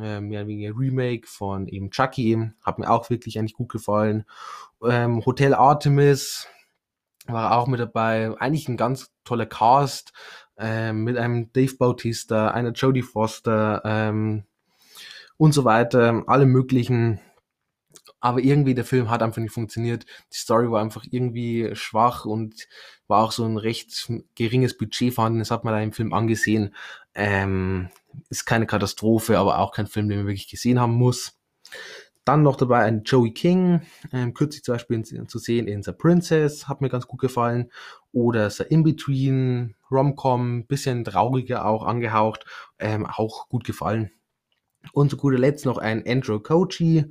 äh, 0.00 0.20
mehr 0.20 0.40
oder 0.40 0.48
weniger 0.48 0.78
Remake 0.78 1.26
von 1.26 1.66
eben 1.66 1.90
Chucky, 1.90 2.50
hat 2.62 2.78
mir 2.78 2.90
auch 2.90 3.10
wirklich 3.10 3.38
eigentlich 3.38 3.54
gut 3.54 3.70
gefallen. 3.70 4.24
Ähm, 4.82 5.24
Hotel 5.24 5.54
Artemis 5.54 6.46
war 7.26 7.56
auch 7.56 7.66
mit 7.66 7.80
dabei, 7.80 8.34
eigentlich 8.38 8.68
ein 8.68 8.76
ganz 8.76 9.12
toller 9.24 9.46
Cast, 9.46 10.12
ähm, 10.58 11.04
mit 11.04 11.16
einem 11.16 11.52
Dave 11.52 11.74
Bautista, 11.76 12.48
einer 12.48 12.72
Jodie 12.72 13.02
Foster, 13.02 13.82
ähm, 13.84 14.44
und 15.40 15.52
so 15.52 15.64
weiter, 15.64 16.22
alle 16.26 16.44
möglichen. 16.44 17.18
Aber 18.20 18.40
irgendwie 18.40 18.74
der 18.74 18.84
Film 18.84 19.08
hat 19.08 19.22
einfach 19.22 19.40
nicht 19.40 19.54
funktioniert. 19.54 20.04
Die 20.30 20.36
Story 20.36 20.70
war 20.70 20.82
einfach 20.82 21.06
irgendwie 21.10 21.70
schwach 21.74 22.26
und 22.26 22.68
war 23.08 23.24
auch 23.24 23.32
so 23.32 23.46
ein 23.46 23.56
recht 23.56 24.12
geringes 24.34 24.76
Budget 24.76 25.14
vorhanden. 25.14 25.38
Das 25.38 25.50
hat 25.50 25.64
man 25.64 25.72
da 25.72 25.80
im 25.80 25.92
Film 25.94 26.12
angesehen. 26.12 26.74
Ähm, 27.14 27.88
ist 28.28 28.46
keine 28.46 28.66
Katastrophe, 28.66 29.38
aber 29.38 29.58
auch 29.58 29.72
kein 29.72 29.86
Film, 29.86 30.08
den 30.08 30.18
man 30.18 30.26
wirklich 30.26 30.48
gesehen 30.48 30.80
haben 30.80 30.94
muss. 30.94 31.38
Dann 32.24 32.42
noch 32.42 32.56
dabei 32.56 32.84
ein 32.84 33.02
Joey 33.02 33.32
King, 33.32 33.82
ähm, 34.12 34.34
kürzlich 34.34 34.62
zum 34.62 34.74
Beispiel 34.74 34.96
in, 34.98 35.28
zu 35.28 35.38
sehen 35.38 35.66
in 35.66 35.82
The 35.82 35.92
Princess, 35.92 36.68
hat 36.68 36.80
mir 36.80 36.90
ganz 36.90 37.06
gut 37.06 37.20
gefallen. 37.20 37.70
Oder 38.12 38.50
The 38.50 38.64
In-Between, 38.64 39.74
Rom-Com, 39.90 40.66
bisschen 40.66 41.04
trauriger 41.04 41.64
auch 41.64 41.84
angehaucht, 41.84 42.44
ähm, 42.78 43.06
auch 43.06 43.48
gut 43.48 43.64
gefallen. 43.64 44.10
Und 44.92 45.10
zu 45.10 45.16
guter 45.16 45.38
Letzt 45.38 45.66
noch 45.66 45.78
ein 45.78 46.06
Andrew 46.06 46.40
Kochi. 46.40 47.06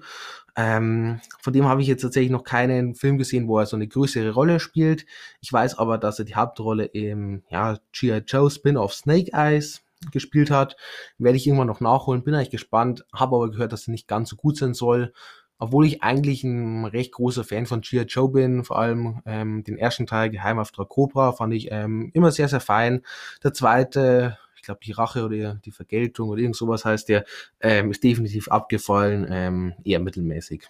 Ähm, 0.56 1.22
von 1.40 1.54
dem 1.54 1.66
habe 1.66 1.82
ich 1.82 1.88
jetzt 1.88 2.02
tatsächlich 2.02 2.32
noch 2.32 2.44
keinen 2.44 2.96
Film 2.96 3.18
gesehen, 3.18 3.48
wo 3.48 3.60
er 3.60 3.66
so 3.66 3.76
eine 3.76 3.88
größere 3.88 4.32
Rolle 4.32 4.60
spielt. 4.60 5.06
Ich 5.42 5.52
weiß 5.52 5.78
aber, 5.78 5.98
dass 5.98 6.20
er 6.20 6.26
die 6.26 6.36
Hauptrolle 6.36 6.86
im 6.86 7.44
ja, 7.50 7.78
G.I. 7.94 8.24
Joe 8.28 8.50
Spin-off 8.50 8.94
Snake 8.94 9.32
Eyes 9.34 9.84
gespielt 10.12 10.52
hat. 10.52 10.76
Werde 11.18 11.38
ich 11.38 11.48
irgendwann 11.48 11.68
noch 11.68 11.82
nachholen. 11.82 12.24
Bin 12.24 12.34
eigentlich 12.36 12.50
gespannt. 12.50 13.06
Habe 13.14 13.36
aber 13.36 13.52
gehört, 13.52 13.74
dass 13.74 13.88
er 13.88 13.92
nicht 13.92 14.08
ganz 14.08 14.30
so 14.30 14.36
gut 14.36 14.58
sein 14.58 14.74
soll. 14.74 15.14
Obwohl 15.58 15.86
ich 15.86 16.04
eigentlich 16.04 16.44
ein 16.44 16.86
recht 16.86 17.12
großer 17.12 17.44
Fan 17.44 17.66
von 17.66 17.82
G.I. 17.82 18.04
Joe 18.04 18.30
bin, 18.30 18.64
vor 18.64 18.80
allem 18.80 19.22
ähm, 19.26 19.64
den 19.66 19.78
ersten 19.78 20.08
Teil, 20.08 20.30
Geheimauftrag 20.30 20.88
Cobra, 20.88 21.34
fand 21.34 21.54
ich 21.54 21.70
ähm, 21.70 22.12
immer 22.14 22.32
sehr, 22.32 22.48
sehr 22.48 22.62
fein. 22.62 23.02
Der 23.44 23.54
zweite 23.54 24.38
ich 24.60 24.64
glaube, 24.64 24.82
die 24.84 24.92
Rache 24.92 25.24
oder 25.24 25.56
die 25.66 25.72
Vergeltung 25.72 26.30
oder 26.30 26.42
irgend 26.42 26.56
sowas 26.56 26.84
heißt 26.84 27.08
der, 27.10 27.24
ähm, 27.62 27.92
ist 27.92 28.04
definitiv 28.04 28.50
abgefallen, 28.50 29.26
ähm, 29.30 29.74
eher 29.86 30.00
mittelmäßig. 30.00 30.70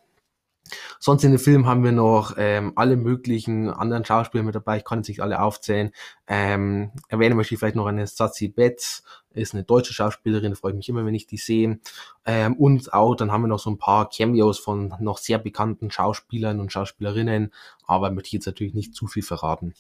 Sonst 1.00 1.24
in 1.24 1.32
dem 1.32 1.40
Film 1.40 1.66
haben 1.66 1.84
wir 1.84 1.92
noch 1.92 2.36
ähm, 2.38 2.74
alle 2.76 2.96
möglichen 2.96 3.70
anderen 3.70 4.06
Schauspieler 4.06 4.44
mit 4.44 4.56
dabei. 4.56 4.78
Ich 4.78 4.86
kann 4.86 5.00
jetzt 5.00 5.08
nicht 5.08 5.22
alle 5.22 5.42
aufzählen. 5.42 5.92
Ähm, 6.28 6.92
erwähnen 7.08 7.36
möchte 7.36 7.54
ich 7.54 7.60
vielleicht 7.60 7.76
noch 7.76 7.86
eine 7.86 8.08
Sazi 8.08 8.48
Betz, 8.48 9.04
ist 9.34 9.54
eine 9.54 9.64
deutsche 9.64 9.94
Schauspielerin, 9.94 10.56
freue 10.56 10.72
ich 10.72 10.78
mich 10.78 10.90
immer, 10.90 11.06
wenn 11.06 11.16
ich 11.16 11.28
die 11.28 11.38
sehe. 11.38 11.80
Ähm, 12.26 12.56
und 12.56 12.94
auch, 12.94 13.16
dann 13.16 13.32
haben 13.32 13.44
wir 13.44 13.48
noch 13.48 13.60
so 13.60 13.70
ein 13.70 13.78
paar 13.78 14.10
Cameos 14.10 14.60
von 14.60 14.94
noch 15.00 15.18
sehr 15.18 15.38
bekannten 15.38 15.92
Schauspielern 15.92 16.60
und 16.60 16.72
Schauspielerinnen, 16.72 17.54
aber 17.86 18.12
möchte 18.12 18.28
ich 18.28 18.34
jetzt 18.34 18.46
natürlich 18.46 18.74
nicht 18.74 18.96
zu 18.96 19.08
viel 19.08 19.24
verraten. 19.24 19.74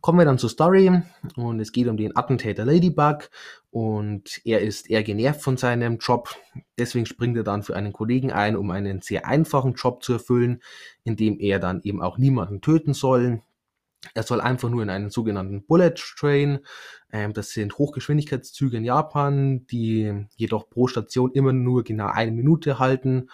Kommen 0.00 0.18
wir 0.18 0.24
dann 0.24 0.38
zur 0.38 0.50
Story 0.50 1.02
und 1.36 1.60
es 1.60 1.72
geht 1.72 1.88
um 1.88 1.96
den 1.96 2.16
Attentäter 2.16 2.64
Ladybug 2.64 3.30
und 3.70 4.40
er 4.44 4.60
ist 4.60 4.90
eher 4.90 5.02
genervt 5.02 5.42
von 5.42 5.56
seinem 5.56 5.98
Job. 5.98 6.34
Deswegen 6.78 7.06
springt 7.06 7.36
er 7.36 7.44
dann 7.44 7.62
für 7.62 7.76
einen 7.76 7.92
Kollegen 7.92 8.32
ein, 8.32 8.56
um 8.56 8.70
einen 8.70 9.00
sehr 9.00 9.26
einfachen 9.26 9.74
Job 9.74 10.02
zu 10.02 10.14
erfüllen, 10.14 10.62
indem 11.04 11.38
er 11.40 11.58
dann 11.58 11.80
eben 11.82 12.02
auch 12.02 12.18
niemanden 12.18 12.60
töten 12.60 12.94
soll. 12.94 13.42
Er 14.12 14.22
soll 14.22 14.40
einfach 14.42 14.68
nur 14.68 14.82
in 14.82 14.90
einen 14.90 15.08
sogenannten 15.08 15.64
Bullet 15.64 15.94
Train, 16.18 16.58
ähm, 17.10 17.32
das 17.32 17.50
sind 17.50 17.78
Hochgeschwindigkeitszüge 17.78 18.76
in 18.76 18.84
Japan, 18.84 19.66
die 19.68 20.26
jedoch 20.36 20.68
pro 20.68 20.88
Station 20.88 21.30
immer 21.32 21.52
nur 21.52 21.84
genau 21.84 22.08
eine 22.08 22.32
Minute 22.32 22.78
halten. 22.78 23.30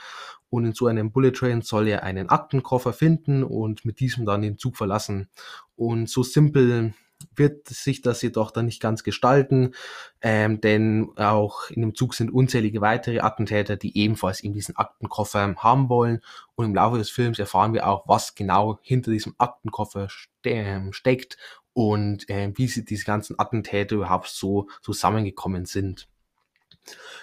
Und 0.50 0.66
in 0.66 0.73
so 0.73 0.87
einem 0.87 1.12
Bullet 1.12 1.33
Train 1.33 1.62
soll 1.62 1.88
er 1.88 2.02
einen 2.02 2.28
Aktenkoffer 2.28 2.92
finden 2.92 3.45
und 3.45 3.85
mit 3.85 4.00
diesem 4.00 4.26
dann 4.26 4.42
den 4.42 4.59
Zug 4.59 4.76
verlassen. 4.76 5.28
Und 5.76 6.11
so 6.11 6.23
simpel 6.23 6.92
wird 7.35 7.69
sich 7.69 8.02
das 8.02 8.23
jedoch 8.23 8.50
dann 8.50 8.66
nicht 8.66 8.80
ganz 8.80 9.04
gestalten, 9.04 9.75
ähm, 10.23 10.61
denn 10.61 11.11
auch 11.16 11.71
in 11.71 11.83
dem 11.83 11.95
Zug 11.95 12.14
sind 12.14 12.30
unzählige 12.30 12.80
weitere 12.80 13.21
Attentäter, 13.21 13.76
die 13.76 13.97
ebenfalls 13.97 14.42
eben 14.42 14.54
diesen 14.54 14.76
Aktenkoffer 14.76 15.54
haben 15.57 15.88
wollen. 15.88 16.21
Und 16.54 16.66
im 16.66 16.75
Laufe 16.75 16.99
des 16.99 17.11
Films 17.11 17.38
erfahren 17.38 17.75
wir 17.75 17.87
auch, 17.87 18.09
was 18.09 18.35
genau 18.35 18.78
hinter 18.83 19.11
diesem 19.11 19.35
Aktenkoffer 19.38 20.09
ste 20.09 20.50
ähm, 20.50 20.92
steckt 20.92 21.37
und 21.73 22.28
äh, 22.28 22.52
wie 22.54 22.69
sie 22.69 22.85
diese 22.85 23.04
ganzen 23.04 23.38
Attentäter 23.38 23.97
überhaupt 23.97 24.28
so 24.28 24.69
zusammengekommen 24.83 25.66
sind. 25.66 26.09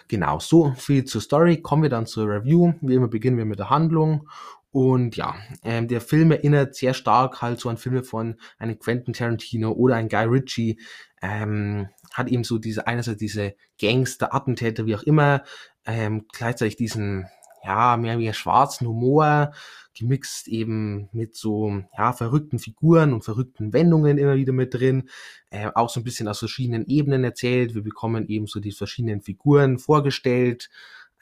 Genau, 0.07 0.39
so 0.39 0.71
viel 0.73 1.03
zur 1.05 1.21
Story. 1.21 1.61
Kommen 1.61 1.83
wir 1.83 1.89
dann 1.89 2.05
zur 2.05 2.27
Review. 2.27 2.73
Wie 2.81 2.95
immer 2.95 3.07
beginnen 3.07 3.37
wir 3.37 3.45
mit 3.45 3.59
der 3.59 3.69
Handlung 3.69 4.27
und 4.71 5.15
ja, 5.15 5.35
ähm, 5.63 5.87
der 5.87 6.01
Film 6.01 6.31
erinnert 6.31 6.75
sehr 6.75 6.93
stark 6.93 7.41
halt 7.41 7.59
so 7.59 7.67
an 7.69 7.77
Filme 7.77 8.03
von 8.03 8.35
einem 8.59 8.77
Quentin 8.77 9.13
Tarantino 9.13 9.71
oder 9.71 9.95
ein 9.95 10.07
Guy 10.07 10.25
Ritchie. 10.25 10.79
Ähm, 11.21 11.89
hat 12.13 12.27
eben 12.27 12.43
so 12.43 12.59
diese, 12.59 12.85
einerseits 12.85 13.17
diese 13.17 13.55
Gangster, 13.79 14.35
Attentäter, 14.35 14.85
wie 14.85 14.95
auch 14.95 15.01
immer, 15.01 15.43
ähm, 15.85 16.25
gleichzeitig 16.31 16.75
diesen, 16.75 17.25
ja, 17.63 17.97
mehr 17.97 18.19
wie 18.19 18.31
schwarzen 18.33 18.87
Humor, 18.87 19.51
gemixt 19.97 20.47
eben 20.47 21.09
mit 21.11 21.35
so, 21.35 21.81
ja, 21.97 22.13
verrückten 22.13 22.59
Figuren 22.59 23.13
und 23.13 23.23
verrückten 23.23 23.73
Wendungen 23.73 24.17
immer 24.17 24.35
wieder 24.35 24.53
mit 24.53 24.73
drin. 24.73 25.09
Äh, 25.49 25.69
auch 25.73 25.89
so 25.89 25.99
ein 25.99 26.03
bisschen 26.03 26.27
aus 26.27 26.39
verschiedenen 26.39 26.85
Ebenen 26.87 27.23
erzählt. 27.23 27.75
Wir 27.75 27.83
bekommen 27.83 28.27
eben 28.27 28.47
so 28.47 28.59
die 28.59 28.71
verschiedenen 28.71 29.21
Figuren 29.21 29.79
vorgestellt. 29.79 30.69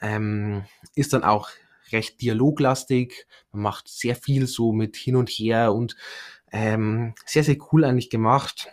Ähm, 0.00 0.64
ist 0.94 1.12
dann 1.12 1.24
auch 1.24 1.48
recht 1.92 2.20
dialoglastig. 2.20 3.26
Man 3.52 3.62
macht 3.62 3.88
sehr 3.88 4.16
viel 4.16 4.46
so 4.46 4.72
mit 4.72 4.96
hin 4.96 5.16
und 5.16 5.28
her 5.28 5.72
und 5.72 5.96
ähm, 6.52 7.14
sehr, 7.24 7.44
sehr 7.44 7.56
cool 7.72 7.84
eigentlich 7.84 8.10
gemacht. 8.10 8.68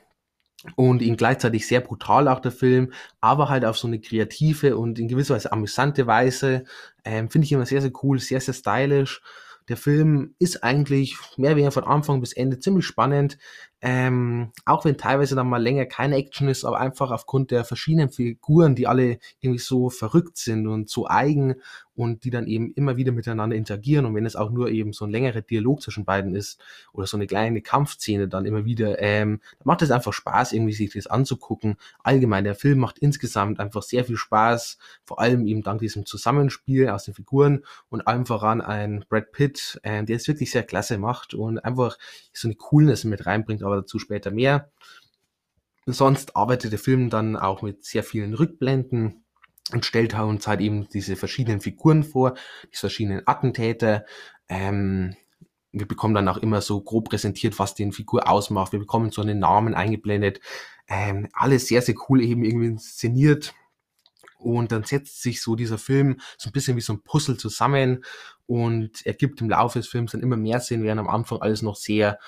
Und 0.75 1.01
ihn 1.01 1.17
gleichzeitig 1.17 1.67
sehr 1.67 1.81
brutal 1.81 2.29
auch 2.29 2.39
der 2.39 2.53
Film, 2.53 2.93
aber 3.19 3.50
halt 3.50 3.65
auf 3.65 3.77
so 3.77 3.86
eine 3.86 4.00
kreative 4.00 4.77
und 4.77 4.98
in 4.98 5.10
gewisser 5.10 5.36
Weise 5.36 5.51
amüsante 5.51 6.07
Weise. 6.07 6.63
Ähm, 7.03 7.29
Finde 7.29 7.45
ich 7.45 7.51
immer 7.51 7.65
sehr, 7.65 7.81
sehr 7.81 7.91
cool, 8.01 8.17
sehr, 8.19 8.39
sehr 8.39 8.53
stylisch. 8.53 9.22
Der 9.70 9.77
Film 9.77 10.36
ist 10.39 10.63
eigentlich 10.63 11.17
mehr 11.38 11.51
oder 11.51 11.58
weniger 11.58 11.72
von 11.72 11.84
Anfang 11.86 12.20
bis 12.20 12.34
Ende 12.34 12.60
ziemlich 12.60 12.86
spannend. 12.86 13.38
Ähm, 13.85 14.53
auch 14.63 14.85
wenn 14.85 14.97
teilweise 14.97 15.35
dann 15.35 15.49
mal 15.49 15.61
länger 15.61 15.85
keine 15.85 16.15
Action 16.15 16.47
ist, 16.47 16.63
aber 16.63 16.79
einfach 16.79 17.11
aufgrund 17.11 17.51
der 17.51 17.65
verschiedenen 17.65 18.11
Figuren, 18.11 18.75
die 18.75 18.87
alle 18.87 19.19
irgendwie 19.41 19.59
so 19.59 19.89
verrückt 19.89 20.37
sind 20.37 20.67
und 20.67 20.89
so 20.89 21.05
eigen 21.05 21.55
und 21.95 22.23
die 22.23 22.29
dann 22.29 22.47
eben 22.47 22.71
immer 22.73 22.97
wieder 22.97 23.11
miteinander 23.11 23.55
interagieren 23.55 24.05
und 24.05 24.15
wenn 24.15 24.25
es 24.25 24.35
auch 24.35 24.49
nur 24.49 24.69
eben 24.69 24.93
so 24.93 25.05
ein 25.05 25.11
längerer 25.11 25.41
Dialog 25.41 25.81
zwischen 25.81 26.05
beiden 26.05 26.33
ist 26.35 26.59
oder 26.91 27.05
so 27.07 27.17
eine 27.17 27.27
kleine 27.27 27.61
Kampfszene 27.61 28.27
dann 28.27 28.45
immer 28.45 28.65
wieder, 28.65 28.99
ähm, 28.99 29.41
macht 29.63 29.81
es 29.81 29.91
einfach 29.91 30.13
Spaß, 30.13 30.53
irgendwie 30.53 30.73
sich 30.73 30.93
das 30.93 31.07
anzugucken. 31.07 31.75
Allgemein, 32.03 32.43
der 32.43 32.55
Film 32.55 32.79
macht 32.79 32.99
insgesamt 32.99 33.59
einfach 33.59 33.83
sehr 33.83 34.05
viel 34.05 34.17
Spaß, 34.17 34.77
vor 35.05 35.19
allem 35.19 35.45
eben 35.45 35.61
dank 35.61 35.81
diesem 35.81 36.05
Zusammenspiel 36.05 36.89
aus 36.89 37.05
den 37.05 37.13
Figuren 37.13 37.63
und 37.89 38.07
allem 38.07 38.25
voran 38.25 38.61
ein 38.61 39.05
Brad 39.09 39.31
Pitt, 39.31 39.79
äh, 39.83 40.03
der 40.03 40.15
es 40.15 40.27
wirklich 40.27 40.51
sehr 40.51 40.63
klasse 40.63 40.97
macht 40.97 41.33
und 41.33 41.59
einfach 41.59 41.97
so 42.31 42.47
eine 42.47 42.55
Coolness 42.55 43.03
mit 43.03 43.25
reinbringt, 43.25 43.63
aber 43.74 43.82
dazu 43.82 44.00
später 44.00 44.32
mehr. 44.32 44.72
Sonst 45.86 46.36
arbeitet 46.36 46.72
der 46.72 46.80
Film 46.80 47.10
dann 47.10 47.36
auch 47.36 47.62
mit 47.62 47.84
sehr 47.84 48.03
vielen 48.03 48.34
Rückblenden 48.34 49.25
und 49.72 49.86
stellt 49.86 50.13
uns 50.13 50.48
halt 50.48 50.62
eben 50.62 50.88
diese 50.89 51.15
verschiedenen 51.15 51.62
Figuren 51.62 52.03
vor, 52.03 52.36
die 52.72 52.77
verschiedenen 52.77 53.27
Attentäter. 53.27 54.06
Ähm, 54.48 55.15
wir 55.72 55.88
bekommen 55.88 56.13
dann 56.13 56.27
auch 56.27 56.38
immer 56.38 56.62
so 56.62 56.82
grob 56.82 57.10
präsentiert, 57.10 57.58
was 57.60 57.75
den 57.75 57.92
Figur 57.92 58.30
ausmacht. 58.30 58.72
Wir 58.72 58.80
bekommen 58.80 59.12
so 59.12 59.22
einen 59.22 59.39
Namen 59.39 59.74
eingeblendet. 59.74 60.39
Ähm, 60.88 61.27
alles 61.34 61.68
sehr, 61.68 61.82
sehr 61.82 61.96
cool 62.08 62.22
eben 62.22 62.44
irgendwie 62.44 62.68
inszeniert. 62.68 63.53
Und 64.38 64.72
dann 64.72 64.84
setzt 64.84 65.22
sich 65.22 65.42
so 65.42 65.56
dieser 65.56 65.77
Film 65.77 66.20
so 66.38 66.50
ein 66.50 66.51
bisschen 66.51 66.75
wie 66.75 66.82
so 66.82 66.94
ein 66.94 67.01
Puzzle 67.01 67.38
zusammen 67.38 68.03
und 68.46 69.06
ergibt 69.06 69.42
im 69.42 69.50
Laufe 69.50 69.80
des 69.80 69.88
Films 69.88 70.12
dann 70.12 70.22
immer 70.22 70.36
mehr 70.36 70.60
Sinn, 70.60 70.84
während 70.84 71.00
am 71.00 71.08
Anfang 71.08 71.42
alles 71.42 71.62
noch 71.62 71.77
sehr 71.77 72.20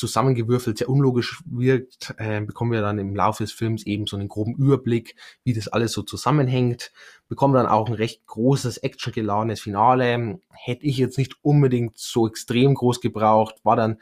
zusammengewürfelt, 0.00 0.78
sehr 0.78 0.88
unlogisch 0.88 1.42
wirkt, 1.46 2.14
äh, 2.16 2.40
bekommen 2.40 2.72
wir 2.72 2.80
dann 2.80 2.98
im 2.98 3.14
Laufe 3.14 3.44
des 3.44 3.52
Films 3.52 3.84
eben 3.86 4.06
so 4.06 4.16
einen 4.16 4.28
groben 4.28 4.56
Überblick, 4.56 5.14
wie 5.44 5.52
das 5.52 5.68
alles 5.68 5.92
so 5.92 6.02
zusammenhängt. 6.02 6.90
Bekommen 7.28 7.54
dann 7.54 7.66
auch 7.66 7.86
ein 7.86 7.94
recht 7.94 8.26
großes, 8.26 8.78
actiongeladenes 8.78 9.60
Finale. 9.60 10.40
Hätte 10.50 10.86
ich 10.86 10.96
jetzt 10.96 11.18
nicht 11.18 11.36
unbedingt 11.42 11.98
so 11.98 12.26
extrem 12.26 12.74
groß 12.74 13.00
gebraucht, 13.00 13.56
war 13.62 13.76
dann 13.76 13.98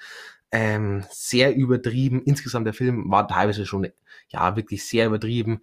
ähm, 0.52 1.04
sehr 1.10 1.54
übertrieben. 1.54 2.22
Insgesamt 2.22 2.66
der 2.66 2.74
Film 2.74 3.10
war 3.10 3.28
teilweise 3.28 3.66
schon 3.66 3.88
ja 4.30 4.56
wirklich 4.56 4.86
sehr 4.86 5.06
übertrieben 5.06 5.60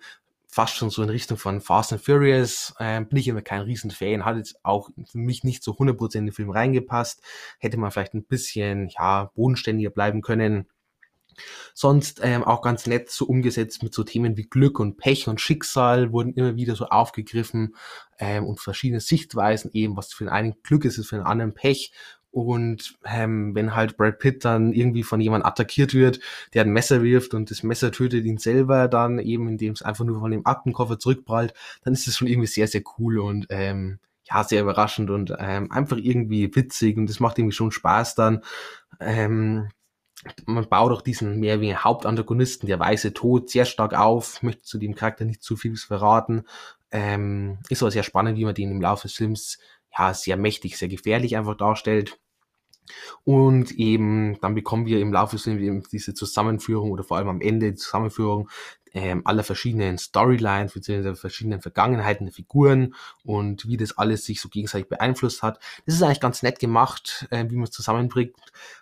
fast 0.55 0.77
schon 0.77 0.89
so 0.89 1.03
in 1.03 1.09
Richtung 1.09 1.35
von 1.35 1.59
Fast 1.59 1.91
and 1.91 2.01
Furious. 2.01 2.73
Ähm, 2.79 3.09
bin 3.09 3.17
ich 3.17 3.27
immer 3.27 3.41
kein 3.41 3.59
Riesenfan, 3.59 4.23
hat 4.23 4.37
jetzt 4.37 4.55
auch 4.63 4.89
für 5.05 5.17
mich 5.17 5.43
nicht 5.43 5.61
so 5.61 5.73
100% 5.73 6.15
in 6.15 6.27
den 6.27 6.31
Film 6.31 6.49
reingepasst. 6.49 7.21
Hätte 7.59 7.75
man 7.75 7.91
vielleicht 7.91 8.13
ein 8.13 8.23
bisschen, 8.23 8.87
ja, 8.87 9.31
bodenständiger 9.35 9.89
bleiben 9.89 10.21
können. 10.21 10.69
Sonst 11.73 12.21
ähm, 12.23 12.45
auch 12.45 12.61
ganz 12.61 12.87
nett 12.87 13.11
so 13.11 13.25
umgesetzt 13.25 13.83
mit 13.83 13.93
so 13.93 14.05
Themen 14.05 14.37
wie 14.37 14.47
Glück 14.47 14.79
und 14.79 14.95
Pech 14.95 15.27
und 15.27 15.41
Schicksal 15.41 16.13
wurden 16.13 16.33
immer 16.35 16.55
wieder 16.55 16.77
so 16.77 16.85
aufgegriffen 16.85 17.75
ähm, 18.17 18.45
und 18.45 18.61
verschiedene 18.61 19.01
Sichtweisen 19.01 19.71
eben, 19.73 19.97
was 19.97 20.13
für 20.13 20.23
den 20.23 20.31
einen 20.31 20.55
Glück 20.63 20.85
ist, 20.85 20.97
ist 20.97 21.09
für 21.09 21.17
den 21.17 21.25
anderen 21.25 21.53
Pech 21.53 21.91
und 22.35 22.95
ähm, 23.05 23.55
wenn 23.55 23.77
halt 23.77 23.95
Brad 23.95 24.19
Pitt 24.19 24.43
dann 24.43 24.73
irgendwie 24.73 25.03
von 25.03 25.21
jemand 25.21 25.45
attackiert 25.45 25.93
wird, 25.93 26.19
der 26.53 26.65
ein 26.65 26.73
Messer 26.73 27.01
wirft 27.01 27.33
und 27.33 27.49
das 27.49 27.63
Messer 27.63 27.93
tötet 27.93 28.25
ihn 28.25 28.39
selber 28.39 28.89
dann 28.89 29.19
eben, 29.19 29.47
indem 29.47 29.71
es 29.71 29.81
einfach 29.81 30.03
nur 30.03 30.19
von 30.19 30.31
dem 30.31 30.45
Aktenkoffer 30.45 30.99
zurückprallt, 30.99 31.53
dann 31.85 31.93
ist 31.93 32.07
das 32.07 32.17
schon 32.17 32.27
irgendwie 32.27 32.47
sehr, 32.47 32.67
sehr 32.67 32.81
cool 32.99 33.19
und 33.19 33.47
ähm, 33.51 33.99
ja, 34.25 34.43
sehr 34.43 34.63
überraschend 34.63 35.09
und 35.11 35.33
ähm, 35.39 35.71
einfach 35.71 35.95
irgendwie 35.95 36.53
witzig 36.53 36.97
und 36.97 37.09
das 37.09 37.21
macht 37.21 37.39
irgendwie 37.39 37.55
schon 37.55 37.71
Spaß 37.71 38.15
dann. 38.15 38.41
Ähm, 38.99 39.69
man 40.45 40.67
baut 40.67 40.91
auch 40.91 41.01
diesen 41.01 41.39
mehr 41.39 41.61
wie 41.61 41.73
Hauptantagonisten, 41.73 42.67
der 42.67 42.79
weiße 42.79 43.13
Tod, 43.13 43.49
sehr 43.49 43.63
stark 43.63 43.93
auf, 43.93 44.43
möchte 44.43 44.63
zu 44.63 44.77
dem 44.77 44.93
Charakter 44.93 45.23
nicht 45.23 45.41
zu 45.41 45.55
viel 45.55 45.77
verraten. 45.77 46.43
Ähm, 46.91 47.59
ist 47.69 47.81
aber 47.81 47.91
sehr 47.91 48.03
spannend, 48.03 48.37
wie 48.37 48.43
man 48.43 48.55
den 48.55 48.71
im 48.71 48.81
Laufe 48.81 49.07
des 49.07 49.15
Films 49.15 49.57
ja 49.97 50.13
sehr 50.13 50.35
mächtig, 50.35 50.77
sehr 50.77 50.89
gefährlich 50.89 51.37
einfach 51.37 51.55
darstellt. 51.55 52.19
Und 53.23 53.71
eben, 53.71 54.37
dann 54.41 54.55
bekommen 54.55 54.85
wir 54.85 54.99
im 54.99 55.13
Laufe 55.13 55.35
des 55.35 55.43
Films 55.43 55.89
diese 55.89 56.13
Zusammenführung 56.13 56.91
oder 56.91 57.03
vor 57.03 57.17
allem 57.17 57.29
am 57.29 57.41
Ende 57.41 57.71
die 57.71 57.77
Zusammenführung 57.77 58.49
ähm, 58.95 59.23
aller 59.25 59.43
verschiedenen 59.43 59.97
Storylines 59.97 60.73
bzw. 60.73 61.15
verschiedenen 61.15 61.61
Vergangenheiten 61.61 62.25
der 62.25 62.33
Figuren 62.33 62.95
und 63.25 63.67
wie 63.67 63.75
das 63.75 63.97
alles 63.97 64.23
sich 64.23 64.39
so 64.39 64.47
gegenseitig 64.47 64.87
beeinflusst 64.87 65.43
hat. 65.43 65.59
Das 65.85 65.95
ist 65.95 66.01
eigentlich 66.01 66.21
ganz 66.21 66.41
nett 66.43 66.59
gemacht, 66.59 67.27
äh, 67.29 67.45
wie 67.49 67.55
man 67.55 67.65
es 67.65 67.71
zusammenbringt. 67.71 68.33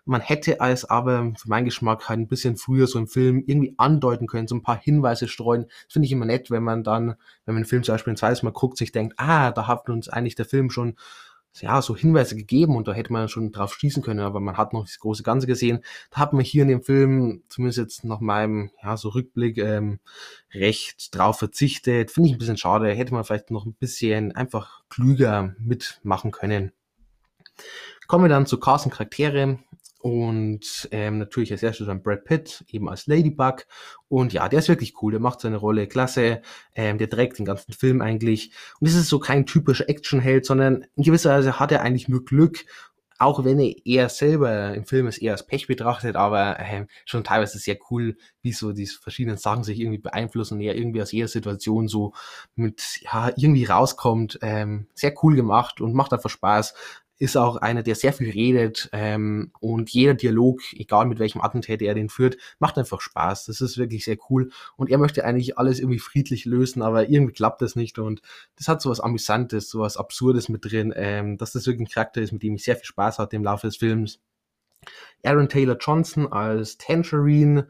Man 0.05 0.21
hätte 0.21 0.59
es 0.59 0.85
aber 0.85 1.33
für 1.35 1.49
meinen 1.49 1.65
Geschmack 1.65 2.07
halt 2.07 2.19
ein 2.19 2.27
bisschen 2.27 2.57
früher 2.57 2.85
so 2.85 2.99
im 2.99 3.07
Film 3.07 3.43
irgendwie 3.47 3.73
andeuten 3.77 4.27
können, 4.27 4.47
so 4.47 4.55
ein 4.55 4.61
paar 4.61 4.79
Hinweise 4.79 5.27
streuen. 5.27 5.65
Das 5.85 5.93
finde 5.93 6.05
ich 6.05 6.11
immer 6.11 6.25
nett, 6.25 6.51
wenn 6.51 6.63
man 6.63 6.83
dann, 6.83 7.15
wenn 7.45 7.55
man 7.55 7.63
den 7.63 7.67
Film 7.67 7.81
zum 7.83 7.95
Beispiel 7.95 8.13
ein 8.13 8.17
zweites 8.17 8.43
Mal 8.43 8.51
guckt, 8.51 8.77
sich 8.77 8.91
denkt, 8.91 9.15
ah, 9.17 9.51
da 9.51 9.67
hat 9.67 9.89
uns 9.89 10.09
eigentlich 10.09 10.35
der 10.35 10.45
Film 10.45 10.69
schon 10.69 10.95
ja, 11.61 11.81
so 11.81 11.95
Hinweise 11.95 12.35
gegeben 12.35 12.75
und 12.75 12.87
da 12.87 12.93
hätte 12.93 13.13
man 13.13 13.29
schon 13.29 13.51
drauf 13.51 13.73
schließen 13.73 14.01
können, 14.01 14.19
aber 14.19 14.39
man 14.39 14.57
hat 14.57 14.73
noch 14.73 14.85
das 14.85 14.99
große 14.99 15.23
Ganze 15.23 15.47
gesehen. 15.47 15.83
Da 16.09 16.17
hat 16.19 16.33
man 16.33 16.43
hier 16.43 16.63
in 16.63 16.69
dem 16.69 16.81
Film, 16.81 17.43
zumindest 17.49 17.77
jetzt 17.77 18.03
nach 18.03 18.19
meinem, 18.19 18.71
ja, 18.81 18.97
so 18.97 19.09
Rückblick, 19.09 19.57
ähm, 19.57 19.99
recht 20.53 21.15
drauf 21.15 21.39
verzichtet. 21.39 22.11
Finde 22.11 22.29
ich 22.29 22.35
ein 22.35 22.39
bisschen 22.39 22.57
schade. 22.57 22.91
Hätte 22.93 23.13
man 23.13 23.23
vielleicht 23.23 23.51
noch 23.51 23.65
ein 23.65 23.75
bisschen 23.75 24.31
einfach 24.33 24.83
klüger 24.89 25.55
mitmachen 25.59 26.31
können. 26.31 26.71
Kommen 28.07 28.25
wir 28.25 28.29
dann 28.29 28.45
zu 28.45 28.59
Carsten 28.59 28.89
Charaktere. 28.89 29.59
Und 30.03 30.89
ähm, 30.91 31.17
natürlich 31.17 31.53
als 31.53 31.63
erstes 31.63 31.87
dann 31.87 32.03
Brad 32.03 32.25
Pitt, 32.25 32.65
eben 32.67 32.89
als 32.89 33.07
Ladybug. 33.07 33.65
Und 34.09 34.33
ja, 34.33 34.49
der 34.49 34.59
ist 34.59 34.67
wirklich 34.67 35.01
cool, 35.01 35.13
der 35.13 35.21
macht 35.21 35.39
seine 35.39 35.55
Rolle 35.55 35.87
klasse, 35.87 36.41
ähm, 36.75 36.97
der 36.97 37.09
trägt 37.09 37.39
den 37.39 37.45
ganzen 37.45 37.71
Film 37.71 38.01
eigentlich. 38.01 38.51
Und 38.81 38.87
es 38.87 38.95
ist 38.95 39.07
so 39.07 39.19
kein 39.19 39.45
typischer 39.45 39.87
Actionheld, 39.87 40.45
sondern 40.45 40.85
in 40.97 41.03
gewisser 41.03 41.29
Weise 41.29 41.57
hat 41.57 41.71
er 41.71 41.83
eigentlich 41.83 42.09
nur 42.09 42.25
Glück 42.25 42.65
auch 43.19 43.45
wenn 43.45 43.59
er 43.59 43.73
eher 43.85 44.09
selber 44.09 44.73
im 44.73 44.85
Film 44.85 45.07
es 45.07 45.17
eher 45.17 45.31
als 45.31 45.47
Pech 45.47 45.67
betrachtet, 45.67 46.17
aber 46.17 46.59
äh, 46.59 46.85
schon 47.05 47.23
teilweise 47.23 47.57
sehr 47.57 47.77
cool, 47.89 48.17
wie 48.41 48.51
so 48.51 48.73
die 48.73 48.87
verschiedenen 48.87 49.37
Sachen 49.37 49.63
sich 49.63 49.79
irgendwie 49.79 49.99
beeinflussen 49.99 50.59
er 50.59 50.75
irgendwie 50.75 51.01
aus 51.01 51.13
jeder 51.13 51.29
Situation 51.29 51.87
so 51.87 52.11
mit, 52.55 52.99
ja, 53.01 53.31
irgendwie 53.37 53.63
rauskommt. 53.63 54.39
Ähm, 54.41 54.87
sehr 54.95 55.13
cool 55.23 55.35
gemacht 55.35 55.79
und 55.79 55.93
macht 55.93 56.11
einfach 56.11 56.29
Spaß 56.29 56.73
ist 57.23 57.37
auch 57.37 57.55
einer, 57.55 57.83
der 57.83 57.95
sehr 57.95 58.11
viel 58.11 58.29
redet 58.29 58.89
ähm, 58.91 59.53
und 59.61 59.89
jeder 59.89 60.13
Dialog, 60.13 60.59
egal 60.73 61.05
mit 61.05 61.19
welchem 61.19 61.39
Attentäter 61.39 61.85
er 61.85 61.93
den 61.93 62.09
führt, 62.09 62.35
macht 62.59 62.77
einfach 62.77 62.99
Spaß. 62.99 63.45
Das 63.45 63.61
ist 63.61 63.77
wirklich 63.77 64.03
sehr 64.03 64.17
cool 64.29 64.51
und 64.75 64.89
er 64.89 64.97
möchte 64.97 65.23
eigentlich 65.23 65.57
alles 65.57 65.79
irgendwie 65.79 65.99
friedlich 65.99 66.43
lösen, 66.43 66.81
aber 66.81 67.07
irgendwie 67.07 67.31
klappt 67.31 67.61
das 67.61 67.77
nicht 67.77 67.97
und 67.97 68.21
das 68.57 68.67
hat 68.67 68.81
so 68.81 68.89
was 68.89 68.99
Amüsantes, 68.99 69.69
so 69.69 69.79
was 69.79 69.95
Absurdes 69.95 70.49
mit 70.49 70.69
drin, 70.69 70.93
ähm, 70.97 71.37
dass 71.37 71.53
das 71.53 71.65
wirklich 71.65 71.87
ein 71.87 71.93
Charakter 71.93 72.21
ist, 72.21 72.33
mit 72.33 72.43
dem 72.43 72.55
ich 72.55 72.65
sehr 72.65 72.75
viel 72.75 72.85
Spaß 72.85 73.19
hatte 73.19 73.37
im 73.37 73.45
Laufe 73.45 73.67
des 73.67 73.77
Films. 73.77 74.19
Aaron 75.23 75.47
Taylor 75.47 75.77
Johnson 75.79 76.29
als 76.29 76.77
Tangerine 76.77 77.69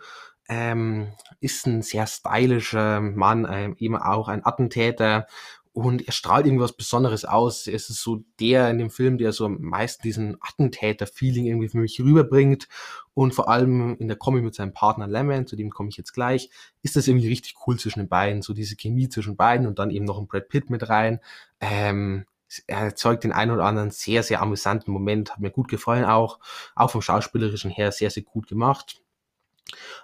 ähm, 0.50 1.14
ist 1.42 1.68
ein 1.68 1.84
sehr 1.84 2.08
stylischer 2.08 3.02
Mann, 3.02 3.48
ähm, 3.48 3.76
eben 3.78 3.98
auch 3.98 4.30
ein 4.30 4.44
Attentäter 4.44 5.28
und 5.74 6.06
er 6.06 6.14
strahlt 6.14 6.46
irgendwas 6.46 6.74
Besonderes 6.74 7.26
aus. 7.26 7.66
Es 7.66 7.90
ist 7.90 8.02
so 8.02 8.24
der 8.40 8.70
in 8.70 8.78
dem 8.78 8.92
Film, 8.92 9.18
der 9.18 9.32
so 9.32 9.46
am 9.46 9.60
meisten 9.60 10.04
diesen 10.04 10.38
Attentäter-Feeling 10.40 11.48
irgendwie 11.48 11.68
für 11.68 11.80
mich 11.80 12.00
rüberbringt. 12.00 12.68
Und 13.16 13.34
vor 13.34 13.50
allem 13.50 13.98
in 13.98 14.08
der 14.08 14.18
Kombi 14.18 14.42
mit 14.42 14.54
seinem 14.54 14.74
Partner 14.74 15.08
Lemon, 15.08 15.48
zu 15.48 15.56
dem 15.56 15.72
komme 15.72 15.90
ich 15.90 15.98
jetzt 15.98 16.14
gleich, 16.14 16.52
ist 16.84 16.96
das 16.96 17.08
irgendwie 17.08 17.28
richtig 17.28 17.56
cool 17.66 17.80
zwischen 17.80 18.00
den 18.00 18.08
beiden. 18.08 18.44
So 18.44 18.54
diese 18.54 18.76
Chemie 18.76 19.10
zwischen 19.10 19.36
beiden 19.36 19.66
und 19.66 19.80
dann 19.80 19.90
eben 19.90 20.06
noch 20.06 20.20
ein 20.20 20.28
Brad 20.28 20.48
Pitt 20.48 20.70
mit 20.70 20.90
rein. 20.90 21.20
Ähm, 21.60 22.26
er 22.68 22.80
erzeugt 22.80 23.24
den 23.24 23.32
einen 23.32 23.52
oder 23.52 23.66
anderen 23.66 23.90
sehr, 23.90 24.22
sehr 24.22 24.44
amüsanten 24.44 24.94
Moment. 24.94 25.32
Hat 25.32 25.40
mir 25.40 25.50
gut 25.50 25.70
gefallen 25.70 26.06
auch. 26.06 26.40
Auch 26.76 26.92
vom 26.92 27.02
Schauspielerischen 27.02 27.72
her 27.72 27.92
sehr, 27.92 28.12
sehr 28.12 28.24
gut 28.24 28.48
gemacht. 28.48 29.03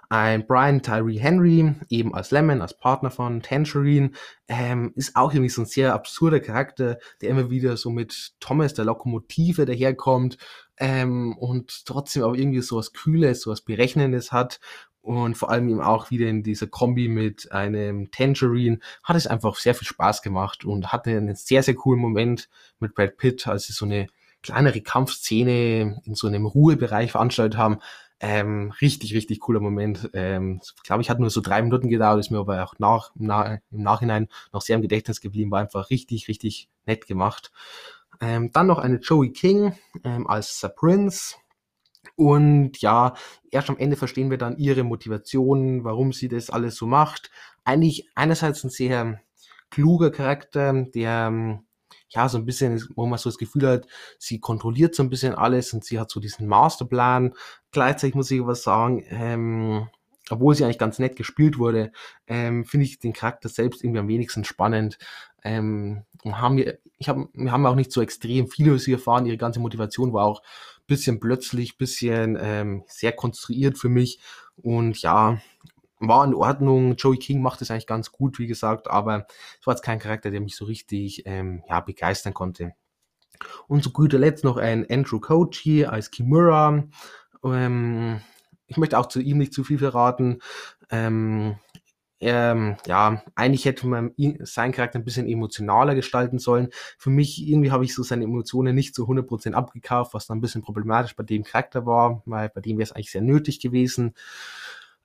Ein 0.10 0.48
Brian 0.48 0.82
Tyree 0.82 1.20
Henry, 1.20 1.76
eben 1.90 2.16
als 2.16 2.32
Lemon, 2.32 2.62
als 2.62 2.76
Partner 2.76 3.12
von 3.12 3.44
Tangerine, 3.44 4.12
ähm, 4.48 4.92
ist 4.96 5.16
auch 5.16 5.32
irgendwie 5.32 5.50
so 5.50 5.62
ein 5.62 5.68
sehr 5.68 5.94
absurder 5.94 6.40
Charakter, 6.40 6.98
der 7.22 7.30
immer 7.30 7.52
wieder 7.52 7.78
so 7.78 7.92
mit 7.92 8.34
Thomas, 8.40 8.74
der 8.74 8.86
Lokomotive, 8.86 9.66
daherkommt 9.66 10.38
ähm, 10.78 11.38
und 11.38 11.86
trotzdem 11.86 12.24
auch 12.24 12.34
irgendwie 12.34 12.62
so 12.62 12.78
was 12.78 12.94
Kühles, 12.94 13.42
so 13.42 13.52
was 13.52 13.62
Berechnendes 13.62 14.32
hat. 14.32 14.60
Und 15.02 15.38
vor 15.38 15.50
allem 15.50 15.70
eben 15.70 15.82
auch 15.82 16.12
wieder 16.12 16.28
in 16.28 16.44
dieser 16.44 16.68
Kombi 16.68 17.08
mit 17.08 17.52
einem 17.52 18.12
Tangerine 18.12 18.80
hat 19.04 19.16
es 19.16 19.28
einfach 19.28 19.56
sehr 19.56 19.74
viel 19.76 19.88
Spaß 19.88 20.22
gemacht 20.22 20.66
und 20.66 20.92
hatte 20.92 21.12
einen 21.12 21.36
sehr, 21.36 21.64
sehr 21.64 21.76
coolen 21.76 22.02
Moment 22.02 22.50
mit 22.80 22.96
Brad 22.96 23.18
Pitt, 23.18 23.48
als 23.48 23.68
sie 23.68 23.74
so 23.74 23.86
eine 23.86 24.08
kleinere 24.42 24.82
Kampfszene 24.82 26.02
in 26.04 26.16
so 26.16 26.28
einem 26.28 26.46
Ruhebereich 26.46 27.12
veranstaltet 27.12 27.58
haben 27.58 27.80
ähm, 28.20 28.74
richtig, 28.82 29.14
richtig 29.14 29.40
cooler 29.40 29.60
Moment. 29.60 30.10
Ähm, 30.14 30.62
glaube 30.84 31.02
ich, 31.02 31.10
hat 31.10 31.20
nur 31.20 31.30
so 31.30 31.42
drei 31.42 31.62
Minuten 31.62 31.90
gedauert, 31.90 32.20
ist 32.20 32.32
mir 32.32 32.40
aber 32.40 32.64
auch 32.64 32.76
nach, 32.78 33.12
na, 33.16 33.60
im 33.72 33.84
Nachhinein 33.84 34.28
noch 34.52 34.62
sehr 34.62 34.76
im 34.76 34.82
Gedächtnis 34.82 35.22
geblieben, 35.22 35.52
war 35.52 35.62
einfach 35.62 35.90
richtig, 35.90 36.28
richtig 36.28 36.70
nett 36.86 37.08
gemacht. 37.08 37.52
Ähm, 38.22 38.52
dann 38.52 38.68
noch 38.68 38.80
eine 38.80 38.98
Joey 38.98 39.32
King 39.32 39.74
ähm, 40.04 40.28
als 40.28 40.60
Sir 40.60 40.70
Prince. 40.70 41.36
Und 42.16 42.82
ja, 42.82 43.14
erst 43.52 43.70
am 43.70 43.78
Ende 43.78 43.96
verstehen 43.96 44.30
wir 44.30 44.38
dann 44.38 44.58
ihre 44.58 44.84
Motivation, 44.84 45.86
warum 45.86 46.12
sie 46.12 46.28
das 46.28 46.50
alles 46.50 46.76
so 46.76 46.86
macht. 46.86 47.32
Eigentlich 47.64 48.10
einerseits 48.16 48.64
ein 48.64 48.70
sehr 48.70 49.22
kluger 49.70 50.12
Charakter, 50.12 50.74
der 50.74 51.28
ähm, 51.28 51.66
ja, 52.10 52.28
so 52.28 52.38
ein 52.38 52.46
bisschen, 52.46 52.84
wo 52.96 53.06
man 53.06 53.20
so 53.20 53.30
das 53.30 53.38
Gefühl 53.38 53.68
hat, 53.68 53.88
sie 54.18 54.40
kontrolliert 54.40 54.96
so 54.96 55.04
ein 55.04 55.10
bisschen 55.10 55.36
alles 55.36 55.74
und 55.74 55.84
sie 55.84 56.00
hat 56.00 56.10
so 56.10 56.20
diesen 56.20 56.48
Masterplan. 56.48 57.34
Gleichzeitig 57.72 58.16
muss 58.16 58.32
ich 58.32 58.42
aber 58.42 58.56
sagen, 58.56 59.04
ähm, 59.10 59.88
obwohl 60.30 60.56
sie 60.56 60.64
eigentlich 60.64 60.80
ganz 60.80 61.00
nett 61.00 61.16
gespielt 61.16 61.58
wurde, 61.58 61.92
ähm, 62.28 62.66
finde 62.66 62.86
ich 62.86 63.00
den 63.00 63.14
Charakter 63.14 63.50
selbst 63.50 63.84
irgendwie 63.84 64.00
am 64.00 64.08
wenigsten 64.08 64.44
spannend. 64.44 64.98
Ähm, 65.44 66.04
haben 66.26 66.58
wir, 66.58 66.80
ich 66.98 67.10
hab, 67.10 67.18
wir 67.34 67.52
haben 67.52 67.66
auch 67.66 67.76
nicht 67.76 67.92
so 67.92 68.02
extrem 68.02 68.48
viel 68.48 68.68
über 68.68 68.80
sie 68.80 68.94
erfahren. 68.94 69.26
Ihre 69.26 69.38
ganze 69.38 69.60
Motivation 69.60 70.14
war 70.14 70.26
auch 70.26 70.42
bisschen 70.88 71.20
plötzlich, 71.20 71.78
bisschen 71.78 72.38
ähm, 72.42 72.84
sehr 72.88 73.14
konstruiert 73.14 73.78
für 73.78 73.90
mich. 73.90 74.20
Und 74.58 75.02
ja, 75.02 75.40
war 76.00 76.26
in 76.26 76.34
Ordnung. 76.34 76.96
Joey 76.96 77.18
King 77.18 77.42
macht 77.42 77.62
es 77.62 77.72
eigentlich 77.72 77.88
ganz 77.88 78.12
gut, 78.12 78.40
wie 78.40 78.48
gesagt, 78.48 78.90
aber 78.90 79.28
es 79.60 79.68
war 79.68 79.74
jetzt 79.74 79.84
kein 79.84 80.00
Charakter, 80.00 80.32
der 80.32 80.42
mich 80.42 80.56
so 80.56 80.66
richtig 80.66 81.24
ähm, 81.26 81.64
ja, 81.68 81.80
begeistern 81.82 82.34
konnte. 82.34 82.74
Und 83.68 83.84
zu 83.84 83.92
guter 83.92 84.20
Letzt 84.20 84.44
noch 84.44 84.58
ein 84.58 84.86
Andrew 84.90 85.20
Kochi 85.20 85.86
als 85.86 86.12
Kimura. 86.12 86.84
Ähm, 87.44 88.22
ich 88.68 88.78
möchte 88.78 88.98
auch 88.98 89.08
zu 89.08 89.20
ihm 89.20 89.38
nicht 89.38 89.54
zu 89.54 89.64
viel 89.64 89.80
verraten. 89.80 90.42
Ähm, 90.90 91.58
ähm, 92.22 92.76
ja, 92.86 93.24
eigentlich 93.36 93.64
hätte 93.64 93.88
man 93.88 94.12
ihn, 94.18 94.40
seinen 94.42 94.74
Charakter 94.74 95.00
ein 95.00 95.06
bisschen 95.06 95.28
emotionaler 95.28 95.96
gestalten 95.96 96.38
sollen. 96.38 96.68
Für 96.98 97.10
mich, 97.10 97.48
irgendwie 97.48 97.72
habe 97.72 97.86
ich 97.86 97.96
so 97.96 98.04
seine 98.04 98.26
Emotionen 98.26 98.76
nicht 98.76 98.94
zu 98.94 99.08
100% 99.08 99.54
abgekauft, 99.54 100.14
was 100.14 100.28
dann 100.28 100.40
ein 100.40 100.42
bisschen 100.42 100.62
problematisch 100.62 101.16
bei 101.16 101.24
dem 101.24 101.44
Charakter 101.44 101.86
war, 101.86 102.22
weil 102.26 102.50
bei 102.50 102.60
dem 102.60 102.78
wäre 102.78 102.84
es 102.84 102.92
eigentlich 102.92 103.12
sehr 103.12 103.22
nötig 103.22 103.62
gewesen. 103.62 104.16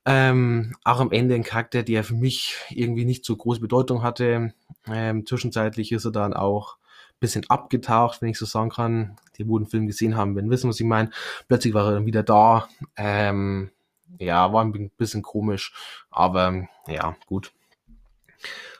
Ähm, 0.05 0.75
auch 0.83 0.99
am 0.99 1.11
Ende 1.11 1.33
ein 1.35 1.43
Charakter, 1.43 1.81
der 1.81 2.03
für 2.03 2.13
mich 2.13 2.57
irgendwie 2.69 3.05
nicht 3.05 3.25
so 3.25 3.35
große 3.35 3.59
Bedeutung 3.59 4.03
hatte. 4.03 4.53
Ähm, 4.87 5.25
zwischenzeitlich 5.25 5.91
ist 5.91 6.05
er 6.05 6.11
dann 6.11 6.33
auch 6.33 6.77
ein 6.77 7.19
bisschen 7.19 7.49
abgetaucht, 7.49 8.21
wenn 8.21 8.29
ich 8.29 8.37
so 8.37 8.45
sagen 8.45 8.69
kann. 8.69 9.15
Die, 9.37 9.47
wo 9.47 9.57
den 9.57 9.67
Film 9.67 9.87
gesehen 9.87 10.15
haben, 10.15 10.35
werden 10.35 10.51
wissen, 10.51 10.69
was 10.69 10.79
ich 10.79 10.85
meine. 10.85 11.09
Plötzlich 11.47 11.73
war 11.73 11.87
er 11.87 11.93
dann 11.93 12.05
wieder 12.05 12.23
da. 12.23 12.69
Ähm, 12.95 13.71
ja, 14.19 14.53
war 14.53 14.63
ein 14.63 14.91
bisschen 14.91 15.23
komisch, 15.23 15.73
aber 16.09 16.67
ja, 16.87 17.15
gut. 17.25 17.51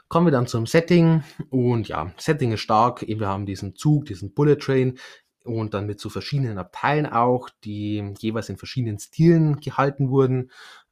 Kommen 0.07 0.27
wir 0.27 0.31
dann 0.31 0.47
zum 0.47 0.67
Setting 0.67 1.23
und 1.49 1.87
ja, 1.87 2.11
Setting 2.17 2.51
ist 2.51 2.61
stark. 2.61 3.01
Wir 3.01 3.27
haben 3.27 3.47
diesen 3.47 3.75
Zug, 3.75 4.05
diesen 4.05 4.33
Bullet 4.33 4.57
Train 4.57 4.99
und 5.43 5.73
dann 5.73 5.87
mit 5.87 5.99
so 5.99 6.09
verschiedenen 6.09 6.57
Abteilen 6.57 7.05
auch, 7.05 7.49
die 7.63 8.13
jeweils 8.19 8.49
in 8.49 8.57
verschiedenen 8.57 8.99
Stilen 8.99 9.59
gehalten 9.59 10.09
wurden. 10.09 10.51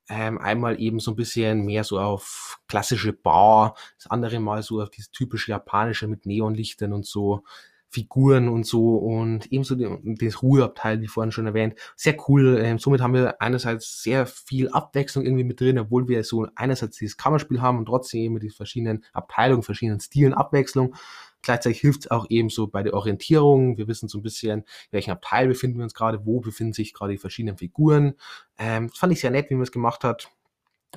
Ähm, 0.09 0.37
einmal 0.37 0.79
eben 0.81 0.99
so 0.99 1.11
ein 1.11 1.15
bisschen 1.15 1.63
mehr 1.63 1.83
so 1.83 1.99
auf 1.99 2.59
klassische 2.67 3.13
Bar, 3.13 3.75
das 3.97 4.07
andere 4.07 4.39
Mal 4.39 4.61
so 4.61 4.81
auf 4.81 4.89
dieses 4.89 5.11
typische 5.11 5.51
japanische 5.51 6.07
mit 6.07 6.25
Neonlichtern 6.25 6.91
und 6.91 7.05
so 7.05 7.43
Figuren 7.93 8.49
und 8.49 8.65
so 8.65 8.95
und 8.95 9.51
ebenso 9.51 9.75
das 9.75 10.41
Ruheabteil, 10.41 11.01
wie 11.01 11.07
vorhin 11.07 11.31
schon 11.31 11.45
erwähnt, 11.45 11.75
sehr 11.95 12.17
cool. 12.27 12.57
Ähm, 12.59 12.79
somit 12.79 13.01
haben 13.01 13.13
wir 13.13 13.39
einerseits 13.39 14.01
sehr 14.01 14.25
viel 14.25 14.69
Abwechslung 14.69 15.25
irgendwie 15.25 15.43
mit 15.43 15.61
drin, 15.61 15.77
obwohl 15.77 16.07
wir 16.07 16.23
so 16.23 16.47
einerseits 16.55 16.97
dieses 16.97 17.17
Kammerspiel 17.17 17.61
haben 17.61 17.77
und 17.77 17.85
trotzdem 17.85 18.21
eben 18.21 18.33
mit 18.33 18.43
diesen 18.43 18.57
verschiedenen 18.57 19.03
Abteilungen, 19.13 19.61
verschiedenen 19.61 19.99
Stilen 19.99 20.33
Abwechslung. 20.33 20.95
Gleichzeitig 21.43 21.81
hilft 21.81 22.05
es 22.05 22.11
auch 22.11 22.25
eben 22.29 22.49
so 22.49 22.67
bei 22.67 22.81
der 22.81 22.95
Orientierung. 22.95 23.77
Wir 23.77 23.87
wissen 23.87 24.07
so 24.07 24.17
ein 24.17 24.23
bisschen, 24.23 24.61
in 24.61 24.91
welchem 24.91 25.11
Abteil 25.11 25.47
befinden 25.47 25.77
wir 25.77 25.83
uns 25.83 25.93
gerade, 25.93 26.25
wo 26.25 26.39
befinden 26.39 26.73
sich 26.73 26.93
gerade 26.93 27.11
die 27.11 27.19
verschiedenen 27.19 27.57
Figuren. 27.57 28.15
Ähm, 28.57 28.87
das 28.87 28.97
fand 28.97 29.13
ich 29.13 29.19
sehr 29.19 29.29
nett, 29.29 29.51
wie 29.51 29.55
man 29.55 29.63
es 29.63 29.71
gemacht 29.71 30.03
hat. 30.03 30.31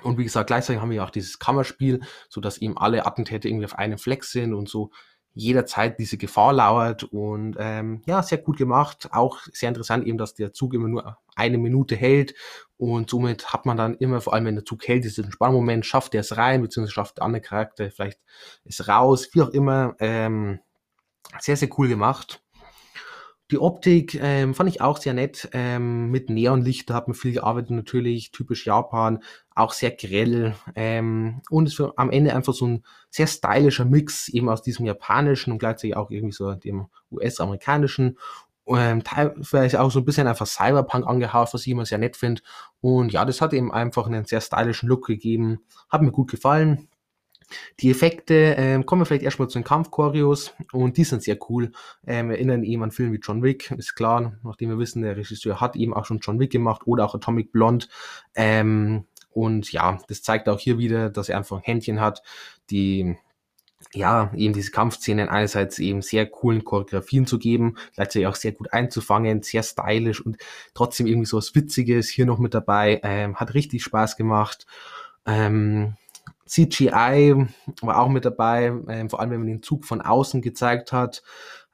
Und 0.03 0.19
wie 0.19 0.25
gesagt, 0.25 0.47
gleichzeitig 0.47 0.81
haben 0.81 0.91
wir 0.91 0.99
ja 0.99 1.05
auch 1.05 1.11
dieses 1.11 1.39
Kammerspiel, 1.39 2.01
so 2.29 2.41
dass 2.41 2.59
eben 2.59 2.77
alle 2.79 3.07
Attentäter 3.07 3.49
irgendwie 3.49 3.65
auf 3.65 3.79
einem 3.79 3.99
Fleck 3.99 4.25
sind 4.25 4.55
und 4.55 4.69
so 4.69 4.91
jederzeit 5.37 5.99
diese 5.99 6.17
Gefahr 6.17 6.55
lauert 6.55 7.05
und 7.05 7.57
ähm, 7.59 8.03
ja, 8.07 8.23
sehr 8.23 8.39
gut 8.39 8.57
gemacht. 8.57 9.11
Auch 9.13 9.39
sehr 9.53 9.69
interessant 9.69 10.07
eben, 10.07 10.17
dass 10.17 10.35
der 10.35 10.55
Zug 10.55 10.73
immer 10.73 10.89
nur 10.89 11.19
eine 11.35 11.59
Minute 11.59 11.95
hält 11.95 12.35
und 12.79 13.11
somit 13.11 13.53
hat 13.53 13.67
man 13.67 13.77
dann 13.77 13.95
immer, 13.97 14.23
vor 14.23 14.33
allem 14.33 14.47
wenn 14.47 14.55
der 14.55 14.65
Zug 14.65 14.89
hält, 14.89 15.05
diesen 15.05 15.31
Spannmoment, 15.31 15.85
schafft 15.85 16.15
er 16.15 16.23
es 16.23 16.39
rein, 16.39 16.63
beziehungsweise 16.63 16.95
schafft 16.95 17.19
der 17.19 17.25
andere 17.25 17.43
Charakter 17.43 17.91
vielleicht 17.91 18.19
es 18.65 18.89
raus, 18.89 19.29
wie 19.33 19.43
auch 19.43 19.51
immer. 19.51 19.95
Ähm, 20.01 20.61
sehr, 21.39 21.57
sehr 21.57 21.69
cool 21.77 21.89
gemacht. 21.89 22.43
Die 23.53 23.59
Optik 23.59 24.19
ähm, 24.21 24.55
fand 24.55 24.69
ich 24.69 24.81
auch 24.81 24.99
sehr 24.99 25.15
nett. 25.15 25.49
Ähm, 25.53 26.11
mit 26.11 26.31
Neonlichter 26.31 26.95
hat 26.95 27.07
man 27.07 27.15
viel 27.15 27.33
gearbeitet, 27.35 27.71
natürlich, 27.71 28.33
typisch 28.33 28.67
Japan, 28.67 29.23
auch 29.55 29.73
sehr 29.73 29.93
grell. 29.93 30.57
Ähm, 30.75 31.43
und 31.49 31.69
es 31.69 31.79
war 31.79 31.93
am 31.97 32.11
Ende 32.11 32.35
einfach 32.35 32.55
so 32.55 32.67
ein 32.67 32.85
sehr 33.09 33.29
stylischer 33.29 33.85
Mix, 33.85 34.29
eben 34.29 34.49
aus 34.49 34.63
diesem 34.63 34.85
japanischen 34.85 35.53
und 35.53 35.59
gleichzeitig 35.59 35.97
auch 35.97 36.11
irgendwie 36.11 36.35
so 36.35 36.55
dem 36.55 36.89
US-amerikanischen. 37.13 38.19
Ähm, 38.67 39.05
teilweise 39.05 39.81
auch 39.81 39.93
so 39.93 40.01
ein 40.01 40.05
bisschen 40.05 40.27
einfach 40.27 40.47
Cyberpunk 40.47 41.07
angehaucht, 41.07 41.55
was 41.55 41.61
ich 41.61 41.69
immer 41.69 41.87
sehr 41.87 41.99
nett 41.99 42.17
finde. 42.17 42.43
Und 42.81 43.13
ja, 43.13 43.25
das 43.25 43.41
hat 43.41 43.53
eben 43.53 43.73
einfach 43.73 44.09
einen 44.09 44.25
sehr 44.25 44.41
stylischen 44.41 44.89
Look 44.89 45.07
gegeben. 45.07 45.61
Hat 45.89 46.03
mir 46.03 46.11
gut 46.11 46.33
gefallen. 46.33 46.89
Die 47.81 47.91
Effekte, 47.91 48.55
ähm, 48.59 48.87
kommen 48.87 49.03
wir 49.03 49.07
vielleicht 49.07 49.25
erstmal 49.25 49.49
zu 49.49 49.59
den 49.59 49.65
Kampfchoreos 49.65 50.55
und 50.73 50.97
die 50.97 51.05
sind 51.05 51.23
sehr 51.23 51.39
cool. 51.49 51.73
Ähm, 52.07 52.31
erinnern 52.31 52.65
eben 52.65 52.83
an 52.83 52.91
Filme 52.91 53.13
wie 53.13 53.21
John 53.23 53.43
Wick, 53.43 53.71
ist 53.73 53.95
klar, 53.95 54.37
nachdem 54.43 54.71
wir 54.71 54.79
wissen, 54.79 55.03
der 55.03 55.17
Regisseur 55.17 55.61
hat 55.61 55.77
eben 55.77 55.95
auch 55.95 56.05
schon 56.05 56.19
John 56.19 56.41
Wick 56.41 56.53
gemacht 56.53 56.83
oder 56.87 57.05
auch 57.05 57.15
Atomic 57.15 57.53
Blonde. 57.53 57.87
Ähm, 58.35 59.05
und 59.31 59.71
ja, 59.71 59.99
das 60.09 60.23
zeigt 60.23 60.49
auch 60.49 60.59
hier 60.59 60.79
wieder, 60.79 61.11
dass 61.11 61.29
er 61.29 61.37
einfach 61.37 61.59
ein 61.59 61.63
Händchen 61.63 62.01
hat, 62.01 62.23
die 62.71 63.17
ja, 63.93 64.33
eben 64.35 64.55
diese 64.55 64.71
Kampfszenen 64.71 65.29
einerseits 65.29 65.79
eben 65.79 66.03
sehr 66.03 66.27
coolen 66.27 66.65
Choreografien 66.65 67.27
zu 67.27 67.39
geben, 67.39 67.77
gleichzeitig 67.95 68.27
auch 68.27 68.35
sehr 68.35 68.53
gut 68.53 68.73
einzufangen, 68.73 69.43
sehr 69.43 69.63
stylisch 69.63 70.25
und 70.25 70.39
trotzdem 70.75 71.07
irgendwie 71.07 71.27
so 71.27 71.37
was 71.37 71.55
Witziges 71.55 72.09
hier 72.09 72.27
noch 72.27 72.39
mit 72.39 72.55
dabei. 72.55 73.01
Ähm, 73.03 73.37
hat 73.37 73.55
richtig 73.55 73.85
Spaß 73.85 74.17
gemacht. 74.17 74.67
Ähm, 75.27 75.97
CGI 76.47 77.47
war 77.83 77.99
auch 78.01 78.09
mit 78.09 78.25
dabei, 78.25 78.73
ähm, 78.89 79.11
vor 79.11 79.21
allem 79.21 79.31
wenn 79.31 79.41
man 79.41 79.49
den 79.49 79.63
Zug 79.63 79.85
von 79.85 80.01
außen 80.01 80.43
gezeigt 80.43 80.93
hat. 80.93 81.23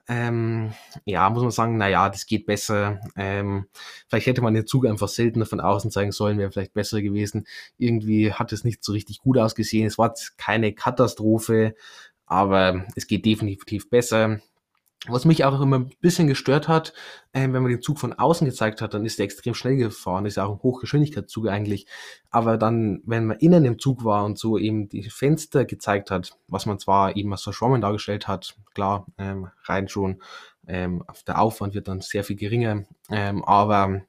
Ähm, 0.08 0.72
ja, 1.04 1.30
muss 1.30 1.42
man 1.42 1.52
sagen, 1.52 1.76
naja, 1.76 2.08
das 2.08 2.26
geht 2.26 2.46
besser. 2.46 3.00
Ähm, 3.16 3.66
vielleicht 4.08 4.26
hätte 4.26 4.42
man 4.42 4.54
den 4.54 4.66
Zug 4.66 4.86
einfach 4.86 5.08
seltener 5.08 5.46
von 5.46 5.60
außen 5.60 5.90
zeigen 5.90 6.12
sollen, 6.12 6.38
wäre 6.38 6.50
vielleicht 6.50 6.74
besser 6.74 7.00
gewesen. 7.02 7.46
Irgendwie 7.78 8.32
hat 8.32 8.52
es 8.52 8.64
nicht 8.64 8.82
so 8.82 8.92
richtig 8.92 9.18
gut 9.20 9.38
ausgesehen. 9.38 9.86
Es 9.86 9.98
war 9.98 10.14
keine 10.36 10.74
Katastrophe, 10.74 11.74
aber 12.26 12.84
es 12.96 13.06
geht 13.06 13.24
definitiv 13.24 13.88
besser. 13.90 14.40
Was 15.08 15.24
mich 15.24 15.44
auch 15.44 15.60
immer 15.60 15.80
ein 15.80 15.90
bisschen 16.00 16.28
gestört 16.28 16.68
hat, 16.68 16.92
äh, 17.32 17.40
wenn 17.40 17.62
man 17.62 17.68
den 17.68 17.82
Zug 17.82 17.98
von 17.98 18.12
außen 18.12 18.46
gezeigt 18.46 18.80
hat, 18.80 18.94
dann 18.94 19.04
ist 19.04 19.18
der 19.18 19.24
extrem 19.24 19.54
schnell 19.54 19.76
gefahren, 19.76 20.26
ist 20.26 20.36
ja 20.36 20.44
auch 20.44 20.52
ein 20.52 20.62
Hochgeschwindigkeitszug 20.62 21.48
eigentlich. 21.48 21.86
Aber 22.30 22.56
dann, 22.56 23.02
wenn 23.04 23.26
man 23.26 23.38
innen 23.38 23.64
im 23.64 23.80
Zug 23.80 24.04
war 24.04 24.24
und 24.24 24.38
so 24.38 24.58
eben 24.58 24.88
die 24.88 25.02
Fenster 25.10 25.64
gezeigt 25.64 26.12
hat, 26.12 26.38
was 26.46 26.66
man 26.66 26.78
zwar 26.78 27.16
eben 27.16 27.32
als 27.32 27.42
verschwommen 27.42 27.80
dargestellt 27.80 28.28
hat, 28.28 28.54
klar, 28.74 29.06
ähm, 29.18 29.48
rein 29.64 29.88
schon, 29.88 30.22
ähm, 30.68 31.02
der 31.26 31.40
Aufwand 31.40 31.74
wird 31.74 31.88
dann 31.88 32.00
sehr 32.00 32.22
viel 32.22 32.36
geringer, 32.36 32.84
ähm, 33.10 33.44
aber 33.44 34.02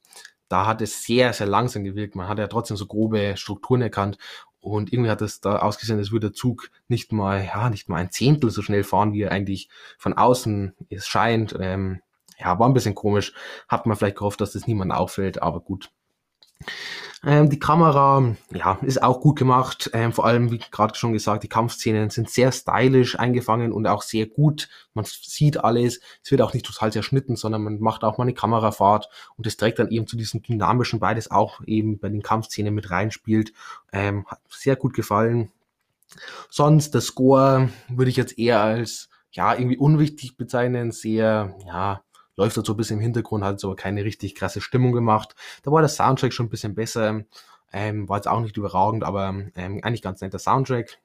da 0.47 0.67
hat 0.67 0.83
es 0.83 1.03
sehr, 1.03 1.33
sehr 1.33 1.47
langsam 1.47 1.83
gewirkt. 1.83 2.15
Man 2.15 2.27
hat 2.27 2.37
ja 2.37 2.45
trotzdem 2.45 2.77
so 2.77 2.85
grobe 2.85 3.33
Strukturen 3.35 3.81
erkannt 3.81 4.19
und 4.63 4.93
irgendwie 4.93 5.09
hat 5.09 5.21
es 5.21 5.41
da 5.41 5.57
ausgesehen, 5.59 5.99
als 5.99 6.11
würde 6.11 6.27
der 6.27 6.33
Zug 6.33 6.71
nicht 6.87 7.11
mal, 7.11 7.43
ja, 7.43 7.69
nicht 7.69 7.89
mal 7.89 7.97
ein 7.97 8.11
Zehntel 8.11 8.49
so 8.49 8.61
schnell 8.61 8.85
fahren, 8.85 9.11
wie 9.11 9.23
er 9.23 9.31
eigentlich 9.31 9.69
von 9.97 10.13
außen 10.13 10.73
es 10.89 11.05
scheint. 11.05 11.55
Ähm, 11.59 12.01
ja, 12.39 12.57
war 12.59 12.67
ein 12.67 12.73
bisschen 12.73 12.95
komisch. 12.95 13.33
Hat 13.67 13.85
man 13.85 13.97
vielleicht 13.97 14.17
gehofft, 14.17 14.39
dass 14.39 14.53
das 14.53 14.65
niemand 14.65 14.93
auffällt, 14.93 15.41
aber 15.41 15.59
gut. 15.59 15.91
Ähm, 17.25 17.49
die 17.49 17.59
Kamera, 17.59 18.35
ja, 18.53 18.79
ist 18.81 19.01
auch 19.01 19.21
gut 19.21 19.39
gemacht. 19.39 19.89
Ähm, 19.93 20.11
vor 20.11 20.25
allem, 20.25 20.51
wie 20.51 20.59
gerade 20.59 20.95
schon 20.95 21.13
gesagt, 21.13 21.43
die 21.43 21.47
Kampfszenen 21.47 22.09
sind 22.09 22.29
sehr 22.29 22.51
stylisch 22.51 23.17
eingefangen 23.17 23.71
und 23.71 23.87
auch 23.87 24.01
sehr 24.01 24.25
gut. 24.25 24.67
Man 24.93 25.05
sieht 25.05 25.63
alles. 25.63 26.01
Es 26.21 26.31
wird 26.31 26.41
auch 26.41 26.53
nicht 26.53 26.65
total 26.65 26.91
zerschnitten, 26.91 27.37
sondern 27.37 27.63
man 27.63 27.79
macht 27.79 28.03
auch 28.03 28.17
mal 28.17 28.25
eine 28.25 28.33
Kamerafahrt 28.33 29.07
und 29.37 29.45
das 29.45 29.55
trägt 29.55 29.79
dann 29.79 29.89
eben 29.89 30.05
zu 30.05 30.17
diesem 30.17 30.41
dynamischen 30.41 30.99
beides 30.99 31.31
auch 31.31 31.61
eben 31.65 31.97
bei 31.97 32.09
den 32.09 32.23
Kampfszenen 32.23 32.73
mit 32.73 32.91
reinspielt. 32.91 33.53
Ähm, 33.93 34.25
hat 34.27 34.41
sehr 34.49 34.75
gut 34.75 34.93
gefallen. 34.93 35.49
Sonst, 36.49 36.93
der 36.93 37.01
Score 37.01 37.69
würde 37.87 38.11
ich 38.11 38.17
jetzt 38.17 38.37
eher 38.37 38.61
als, 38.61 39.09
ja, 39.31 39.53
irgendwie 39.55 39.77
unwichtig 39.77 40.35
bezeichnen. 40.35 40.91
Sehr, 40.91 41.55
ja, 41.65 42.01
läuft 42.35 42.57
halt 42.57 42.65
so 42.65 42.73
ein 42.73 42.77
bisschen 42.77 42.97
im 42.97 43.03
Hintergrund, 43.03 43.43
hat 43.43 43.63
aber 43.63 43.75
keine 43.75 44.03
richtig 44.03 44.35
krasse 44.35 44.61
Stimmung 44.61 44.91
gemacht. 44.91 45.35
Da 45.63 45.71
war 45.71 45.81
der 45.81 45.89
Soundtrack 45.89 46.33
schon 46.33 46.47
ein 46.47 46.49
bisschen 46.49 46.75
besser, 46.75 47.23
ähm, 47.71 48.07
war 48.09 48.17
jetzt 48.17 48.27
auch 48.27 48.39
nicht 48.39 48.57
überragend, 48.57 49.03
aber 49.03 49.29
ähm, 49.55 49.79
eigentlich 49.83 50.01
ganz 50.01 50.21
netter 50.21 50.39
Soundtrack. 50.39 50.99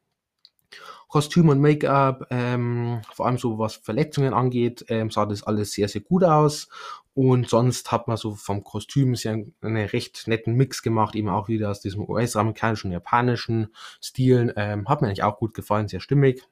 Kostüm 1.09 1.49
und 1.49 1.61
Make-up, 1.61 2.27
ähm, 2.31 3.01
vor 3.15 3.27
allem 3.27 3.39
so 3.39 3.59
was 3.59 3.77
Verletzungen 3.77 4.35
angeht, 4.35 4.85
ähm, 4.89 5.11
sah 5.11 5.25
das 5.25 5.43
alles 5.43 5.73
sehr, 5.73 5.89
sehr 5.89 6.03
gut 6.03 6.23
aus. 6.23 6.69
Und 7.15 7.49
sonst 7.49 7.91
hat 7.91 8.07
man 8.07 8.17
so 8.17 8.35
vom 8.35 8.63
Kostüm 8.63 9.17
sehr 9.17 9.33
einen 9.33 9.87
recht 9.87 10.29
netten 10.29 10.55
Mix 10.55 10.83
gemacht, 10.83 11.17
eben 11.17 11.31
auch 11.31 11.49
wieder 11.49 11.71
aus 11.71 11.81
diesem 11.81 12.09
US-amerikanischen, 12.09 12.93
japanischen 12.93 13.75
Stilen. 14.01 14.53
Ähm, 14.55 14.89
hat 14.89 15.01
mir 15.01 15.09
eigentlich 15.09 15.23
auch 15.23 15.39
gut 15.39 15.55
gefallen, 15.55 15.89
sehr 15.89 16.01
stimmig. 16.01 16.47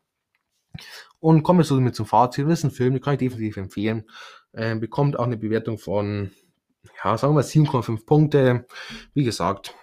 Und 1.21 1.43
kommen 1.43 1.61
wir 1.61 1.65
so 1.65 1.81
mit 1.81 1.95
zum 1.95 2.07
Fazit. 2.07 2.47
Das 2.47 2.61
ist 2.61 2.65
ein 2.65 2.71
Film, 2.71 2.95
den 2.95 3.03
kann 3.03 3.15
ich 3.15 3.19
definitiv 3.19 3.57
empfehlen. 3.57 4.05
Ähm, 4.55 4.81
bekommt 4.81 5.19
auch 5.19 5.25
eine 5.25 5.37
Bewertung 5.37 5.79
von, 5.79 6.31
ja, 7.03 7.17
sagen 7.19 7.35
wir 7.35 7.43
7,5 7.43 8.07
Punkte. 8.07 8.67
Wie 9.15 9.25
gesagt, 9.25 9.75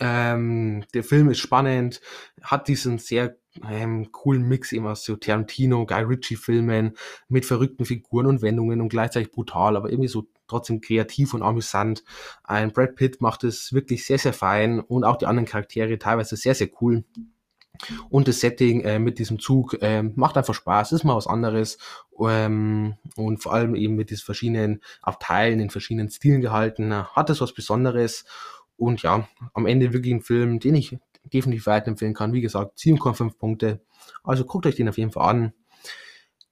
ähm, 0.00 0.84
der 0.94 1.04
Film 1.04 1.30
ist 1.30 1.38
spannend, 1.38 2.00
hat 2.42 2.68
diesen 2.68 2.98
sehr 2.98 3.36
ähm, 3.68 4.10
coolen 4.12 4.42
Mix 4.42 4.72
eben 4.72 4.86
aus 4.86 5.04
so 5.04 5.16
Tarantino, 5.16 5.86
Guy 5.86 6.02
Ritchie 6.02 6.36
Filmen 6.36 6.96
mit 7.28 7.46
verrückten 7.46 7.84
Figuren 7.84 8.26
und 8.26 8.42
Wendungen 8.42 8.80
und 8.80 8.88
gleichzeitig 8.88 9.32
brutal, 9.32 9.76
aber 9.76 9.90
irgendwie 9.90 10.08
so 10.08 10.26
trotzdem 10.46 10.80
kreativ 10.80 11.34
und 11.34 11.42
amüsant. 11.42 12.04
Ein 12.44 12.72
Brad 12.72 12.96
Pitt 12.96 13.20
macht 13.20 13.44
es 13.44 13.72
wirklich 13.72 14.06
sehr, 14.06 14.18
sehr 14.18 14.32
fein 14.32 14.80
und 14.80 15.04
auch 15.04 15.16
die 15.16 15.26
anderen 15.26 15.46
Charaktere 15.46 15.98
teilweise 15.98 16.36
sehr, 16.36 16.54
sehr 16.54 16.68
cool. 16.80 17.04
Und 18.08 18.28
das 18.28 18.40
Setting 18.40 18.80
äh, 18.82 18.98
mit 18.98 19.18
diesem 19.18 19.38
Zug 19.38 19.76
äh, 19.82 20.02
macht 20.02 20.36
einfach 20.36 20.54
Spaß, 20.54 20.92
ist 20.92 21.04
mal 21.04 21.16
was 21.16 21.26
anderes. 21.26 21.78
Ähm, 22.18 22.94
und 23.16 23.42
vor 23.42 23.54
allem 23.54 23.74
eben 23.74 23.94
mit 23.94 24.10
diesen 24.10 24.24
verschiedenen 24.24 24.80
Abteilen 25.02 25.60
in 25.60 25.70
verschiedenen 25.70 26.10
Stilen 26.10 26.40
gehalten, 26.40 26.94
hat 26.94 27.30
es 27.30 27.40
was 27.40 27.54
Besonderes. 27.54 28.24
Und 28.76 29.02
ja, 29.02 29.28
am 29.54 29.66
Ende 29.66 29.92
wirklich 29.92 30.14
ein 30.14 30.22
Film, 30.22 30.60
den 30.60 30.74
ich 30.74 30.96
definitiv 31.32 31.66
weiterempfehlen 31.66 32.14
kann. 32.14 32.32
Wie 32.32 32.40
gesagt, 32.40 32.78
7,5 32.78 33.36
Punkte. 33.36 33.80
Also 34.22 34.44
guckt 34.44 34.66
euch 34.66 34.76
den 34.76 34.88
auf 34.88 34.98
jeden 34.98 35.12
Fall 35.12 35.28
an. 35.28 35.52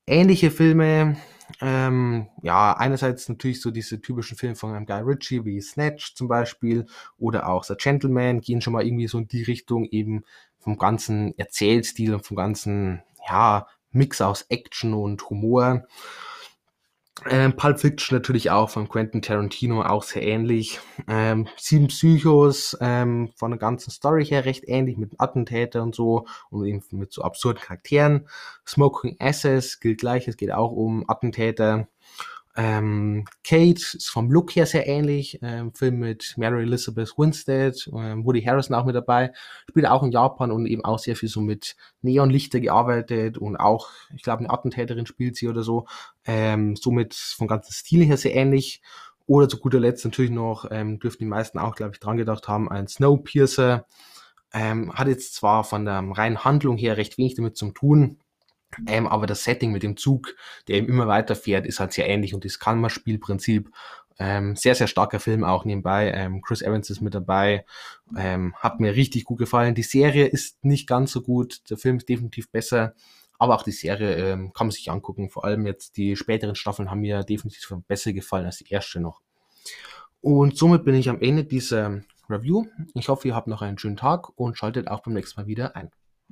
Ähnliche 0.07 0.51
Filme, 0.51 1.17
ähm, 1.61 2.29
ja, 2.43 2.77
einerseits 2.77 3.29
natürlich 3.29 3.61
so 3.61 3.71
diese 3.71 4.01
typischen 4.01 4.37
Filme 4.37 4.57
von 4.57 4.73
einem 4.73 4.87
Guy 4.87 5.01
Ritchie 5.01 5.45
wie 5.45 5.61
Snatch 5.61 6.15
zum 6.15 6.29
Beispiel 6.29 6.87
oder 7.19 7.49
auch 7.49 7.65
The 7.65 7.75
Gentleman 7.77 8.41
gehen 8.41 8.61
schon 8.61 8.73
mal 8.73 8.85
irgendwie 8.85 9.09
so 9.09 9.19
in 9.19 9.29
die 9.29 9.43
Richtung 9.43 9.85
eben 9.87 10.25
vom 10.65 10.79
ganzen 10.79 11.39
Erzählstil 11.39 12.15
und 12.15 12.27
vom 12.27 12.37
ganzen, 12.37 13.03
ja, 13.29 13.69
Mix 13.93 14.21
aus 14.21 14.43
Action 14.49 14.95
und 14.95 15.31
Humor. 15.31 15.87
Ähm, 17.31 17.55
Pulp 17.55 17.79
Fiction 17.79 18.17
natürlich 18.19 18.51
auch 18.51 18.71
von 18.71 18.89
Quentin 18.89 19.23
Tarantino 19.23 19.83
auch 19.83 20.03
sehr 20.03 20.23
ähnlich. 20.23 20.81
Ähm, 21.07 21.47
Sieben 21.57 21.87
Psychos 21.87 22.77
ähm, 22.81 23.31
von 23.37 23.53
der 23.53 23.59
ganzen 23.59 23.91
Story 23.91 24.25
her 24.27 24.45
recht 24.45 24.65
ähnlich 24.67 24.97
mit 24.97 25.13
Attentäter 25.19 25.83
und 25.83 25.95
so 25.95 26.27
und 26.51 26.67
eben 26.67 26.83
mit 26.91 27.13
so 27.13 27.23
absurden 27.23 27.63
Charakteren. 27.63 28.29
Smoking 28.67 29.17
Asses 29.21 29.79
gilt 29.79 30.01
gleich, 30.01 30.27
es 30.27 30.37
geht 30.37 30.53
auch 30.53 30.73
um 30.73 31.09
Attentäter. 31.09 31.87
Ähm, 32.57 33.25
Kate 33.43 33.97
ist 33.97 34.09
vom 34.09 34.31
Look 34.31 34.55
her 34.55 34.67
sehr 34.67 34.87
ähnlich. 34.87 35.41
Ähm, 35.43 35.75
Film 35.75 35.99
mit 35.99 36.35
Mary 36.37 36.63
Elizabeth 36.63 37.19
Winstead, 37.19 37.91
ähm, 37.93 38.25
Woody 38.25 38.43
Harrison 38.43 38.77
auch 38.77 38.85
mit 38.85 38.95
dabei. 38.95 39.33
Spielt 39.69 39.87
auch 39.87 40.03
in 40.05 40.13
Japan 40.13 40.53
und 40.53 40.67
eben 40.67 40.85
auch 40.85 40.99
sehr 40.99 41.17
viel 41.17 41.29
so 41.29 41.41
mit 41.41 41.77
Neonlichter 42.03 42.61
gearbeitet 42.61 43.39
und 43.39 43.57
auch, 43.57 43.91
ich 44.15 44.23
glaube, 44.23 44.41
eine 44.41 44.51
Attentäterin 44.51 45.07
spielt 45.07 45.37
sie 45.37 45.49
oder 45.49 45.63
so. 45.63 45.87
Ähm, 46.25 46.77
somit 46.77 47.15
vom 47.15 47.49
ganzen 47.49 47.73
Stil 47.73 48.05
her 48.05 48.17
sehr 48.17 48.35
ähnlich. 48.35 48.83
Oder 49.27 49.49
zu 49.49 49.59
guter 49.59 49.81
Letzt 49.81 50.05
natürlich 50.05 50.31
noch, 50.31 50.67
ähm, 50.71 50.99
dürften 50.99 51.25
die 51.25 51.29
meisten 51.29 51.59
auch, 51.59 51.75
glaube 51.75 51.93
ich, 51.95 52.01
dran 52.01 52.19
gedacht 52.19 52.47
haben, 52.47 52.71
ein 52.71 52.89
Snowpiercer. 52.89 53.87
Ähm, 54.53 54.93
hat 54.95 55.09
jetzt 55.09 55.35
zwar 55.35 55.65
von 55.65 55.85
der 55.85 56.05
reinen 56.13 56.45
Handlung 56.45 56.77
her 56.77 56.97
recht 56.97 57.19
wenig 57.19 57.35
damit 57.35 57.57
zu 57.57 57.73
tun, 57.73 58.19
ähm, 58.87 59.07
aber 59.07 59.27
das 59.27 59.45
Setting 59.45 59.73
mit 59.73 59.83
dem 59.83 59.97
Zug, 59.97 60.35
der 60.69 60.77
eben 60.77 60.89
immer 60.89 61.07
weiter 61.07 61.37
fährt, 61.37 61.67
ist 61.67 61.81
halt 61.81 61.93
sehr 61.93 62.09
ähnlich 62.09 62.35
und 62.35 62.45
das 62.45 62.59
Kalmar-Spielprinzip. 62.59 63.71
Ähm, 64.19 64.55
sehr, 64.55 64.75
sehr 64.75 64.87
starker 64.87 65.19
Film 65.19 65.43
auch 65.43 65.65
nebenbei. 65.65 66.13
Ähm, 66.13 66.41
Chris 66.41 66.63
Evans 66.63 66.89
ist 66.89 67.01
mit 67.01 67.15
dabei. 67.15 67.65
Ähm, 68.17 68.55
hat 68.57 68.79
mir 68.79 68.95
richtig 68.95 69.25
gut 69.25 69.39
gefallen. 69.39 69.75
Die 69.75 69.83
Serie 69.83 70.27
ist 70.27 70.65
nicht 70.65 70.87
ganz 70.87 71.13
so 71.13 71.21
gut. 71.21 71.69
Der 71.71 71.79
Film 71.79 71.97
ist 71.97 72.09
definitiv 72.09 72.51
besser. 72.51 72.95
Aber 73.39 73.57
auch 73.57 73.65
die 73.65 73.73
Serie 73.73 74.15
ähm, 74.15 74.53
kann 74.53 74.69
man 74.69 74.73
sich 74.73 74.91
angucken. 74.91 75.31
Vor 75.31 75.45
allem 75.45 75.67
jetzt 75.67 75.97
die 75.97 76.15
späteren 76.15 76.55
Staffeln 76.55 76.91
haben 76.91 77.01
mir 77.01 77.25
definitiv 77.25 77.75
besser 77.89 78.13
gefallen 78.13 78.47
als 78.47 78.59
die 78.59 78.69
erste 78.71 79.01
noch. 79.01 79.21
Und 80.21 80.57
somit 80.57 80.85
bin 80.85 80.95
ich 80.95 81.09
am 81.09 81.21
Ende 81.21 81.45
dieser 81.45 82.03
Review. 82.31 82.67
Ich 82.95 83.09
hoffe, 83.09 83.29
ihr 83.29 83.35
habt 83.35 83.49
noch 83.49 83.63
einen 83.63 83.79
schönen 83.79 83.97
Tag 83.97 84.31
und 84.39 84.57
schaltet 84.57 84.89
auch 84.89 85.03
beim 85.03 85.15
nächsten 85.15 85.41
Mal 85.41 85.47
wieder 85.47 85.77
ein. 85.77 85.91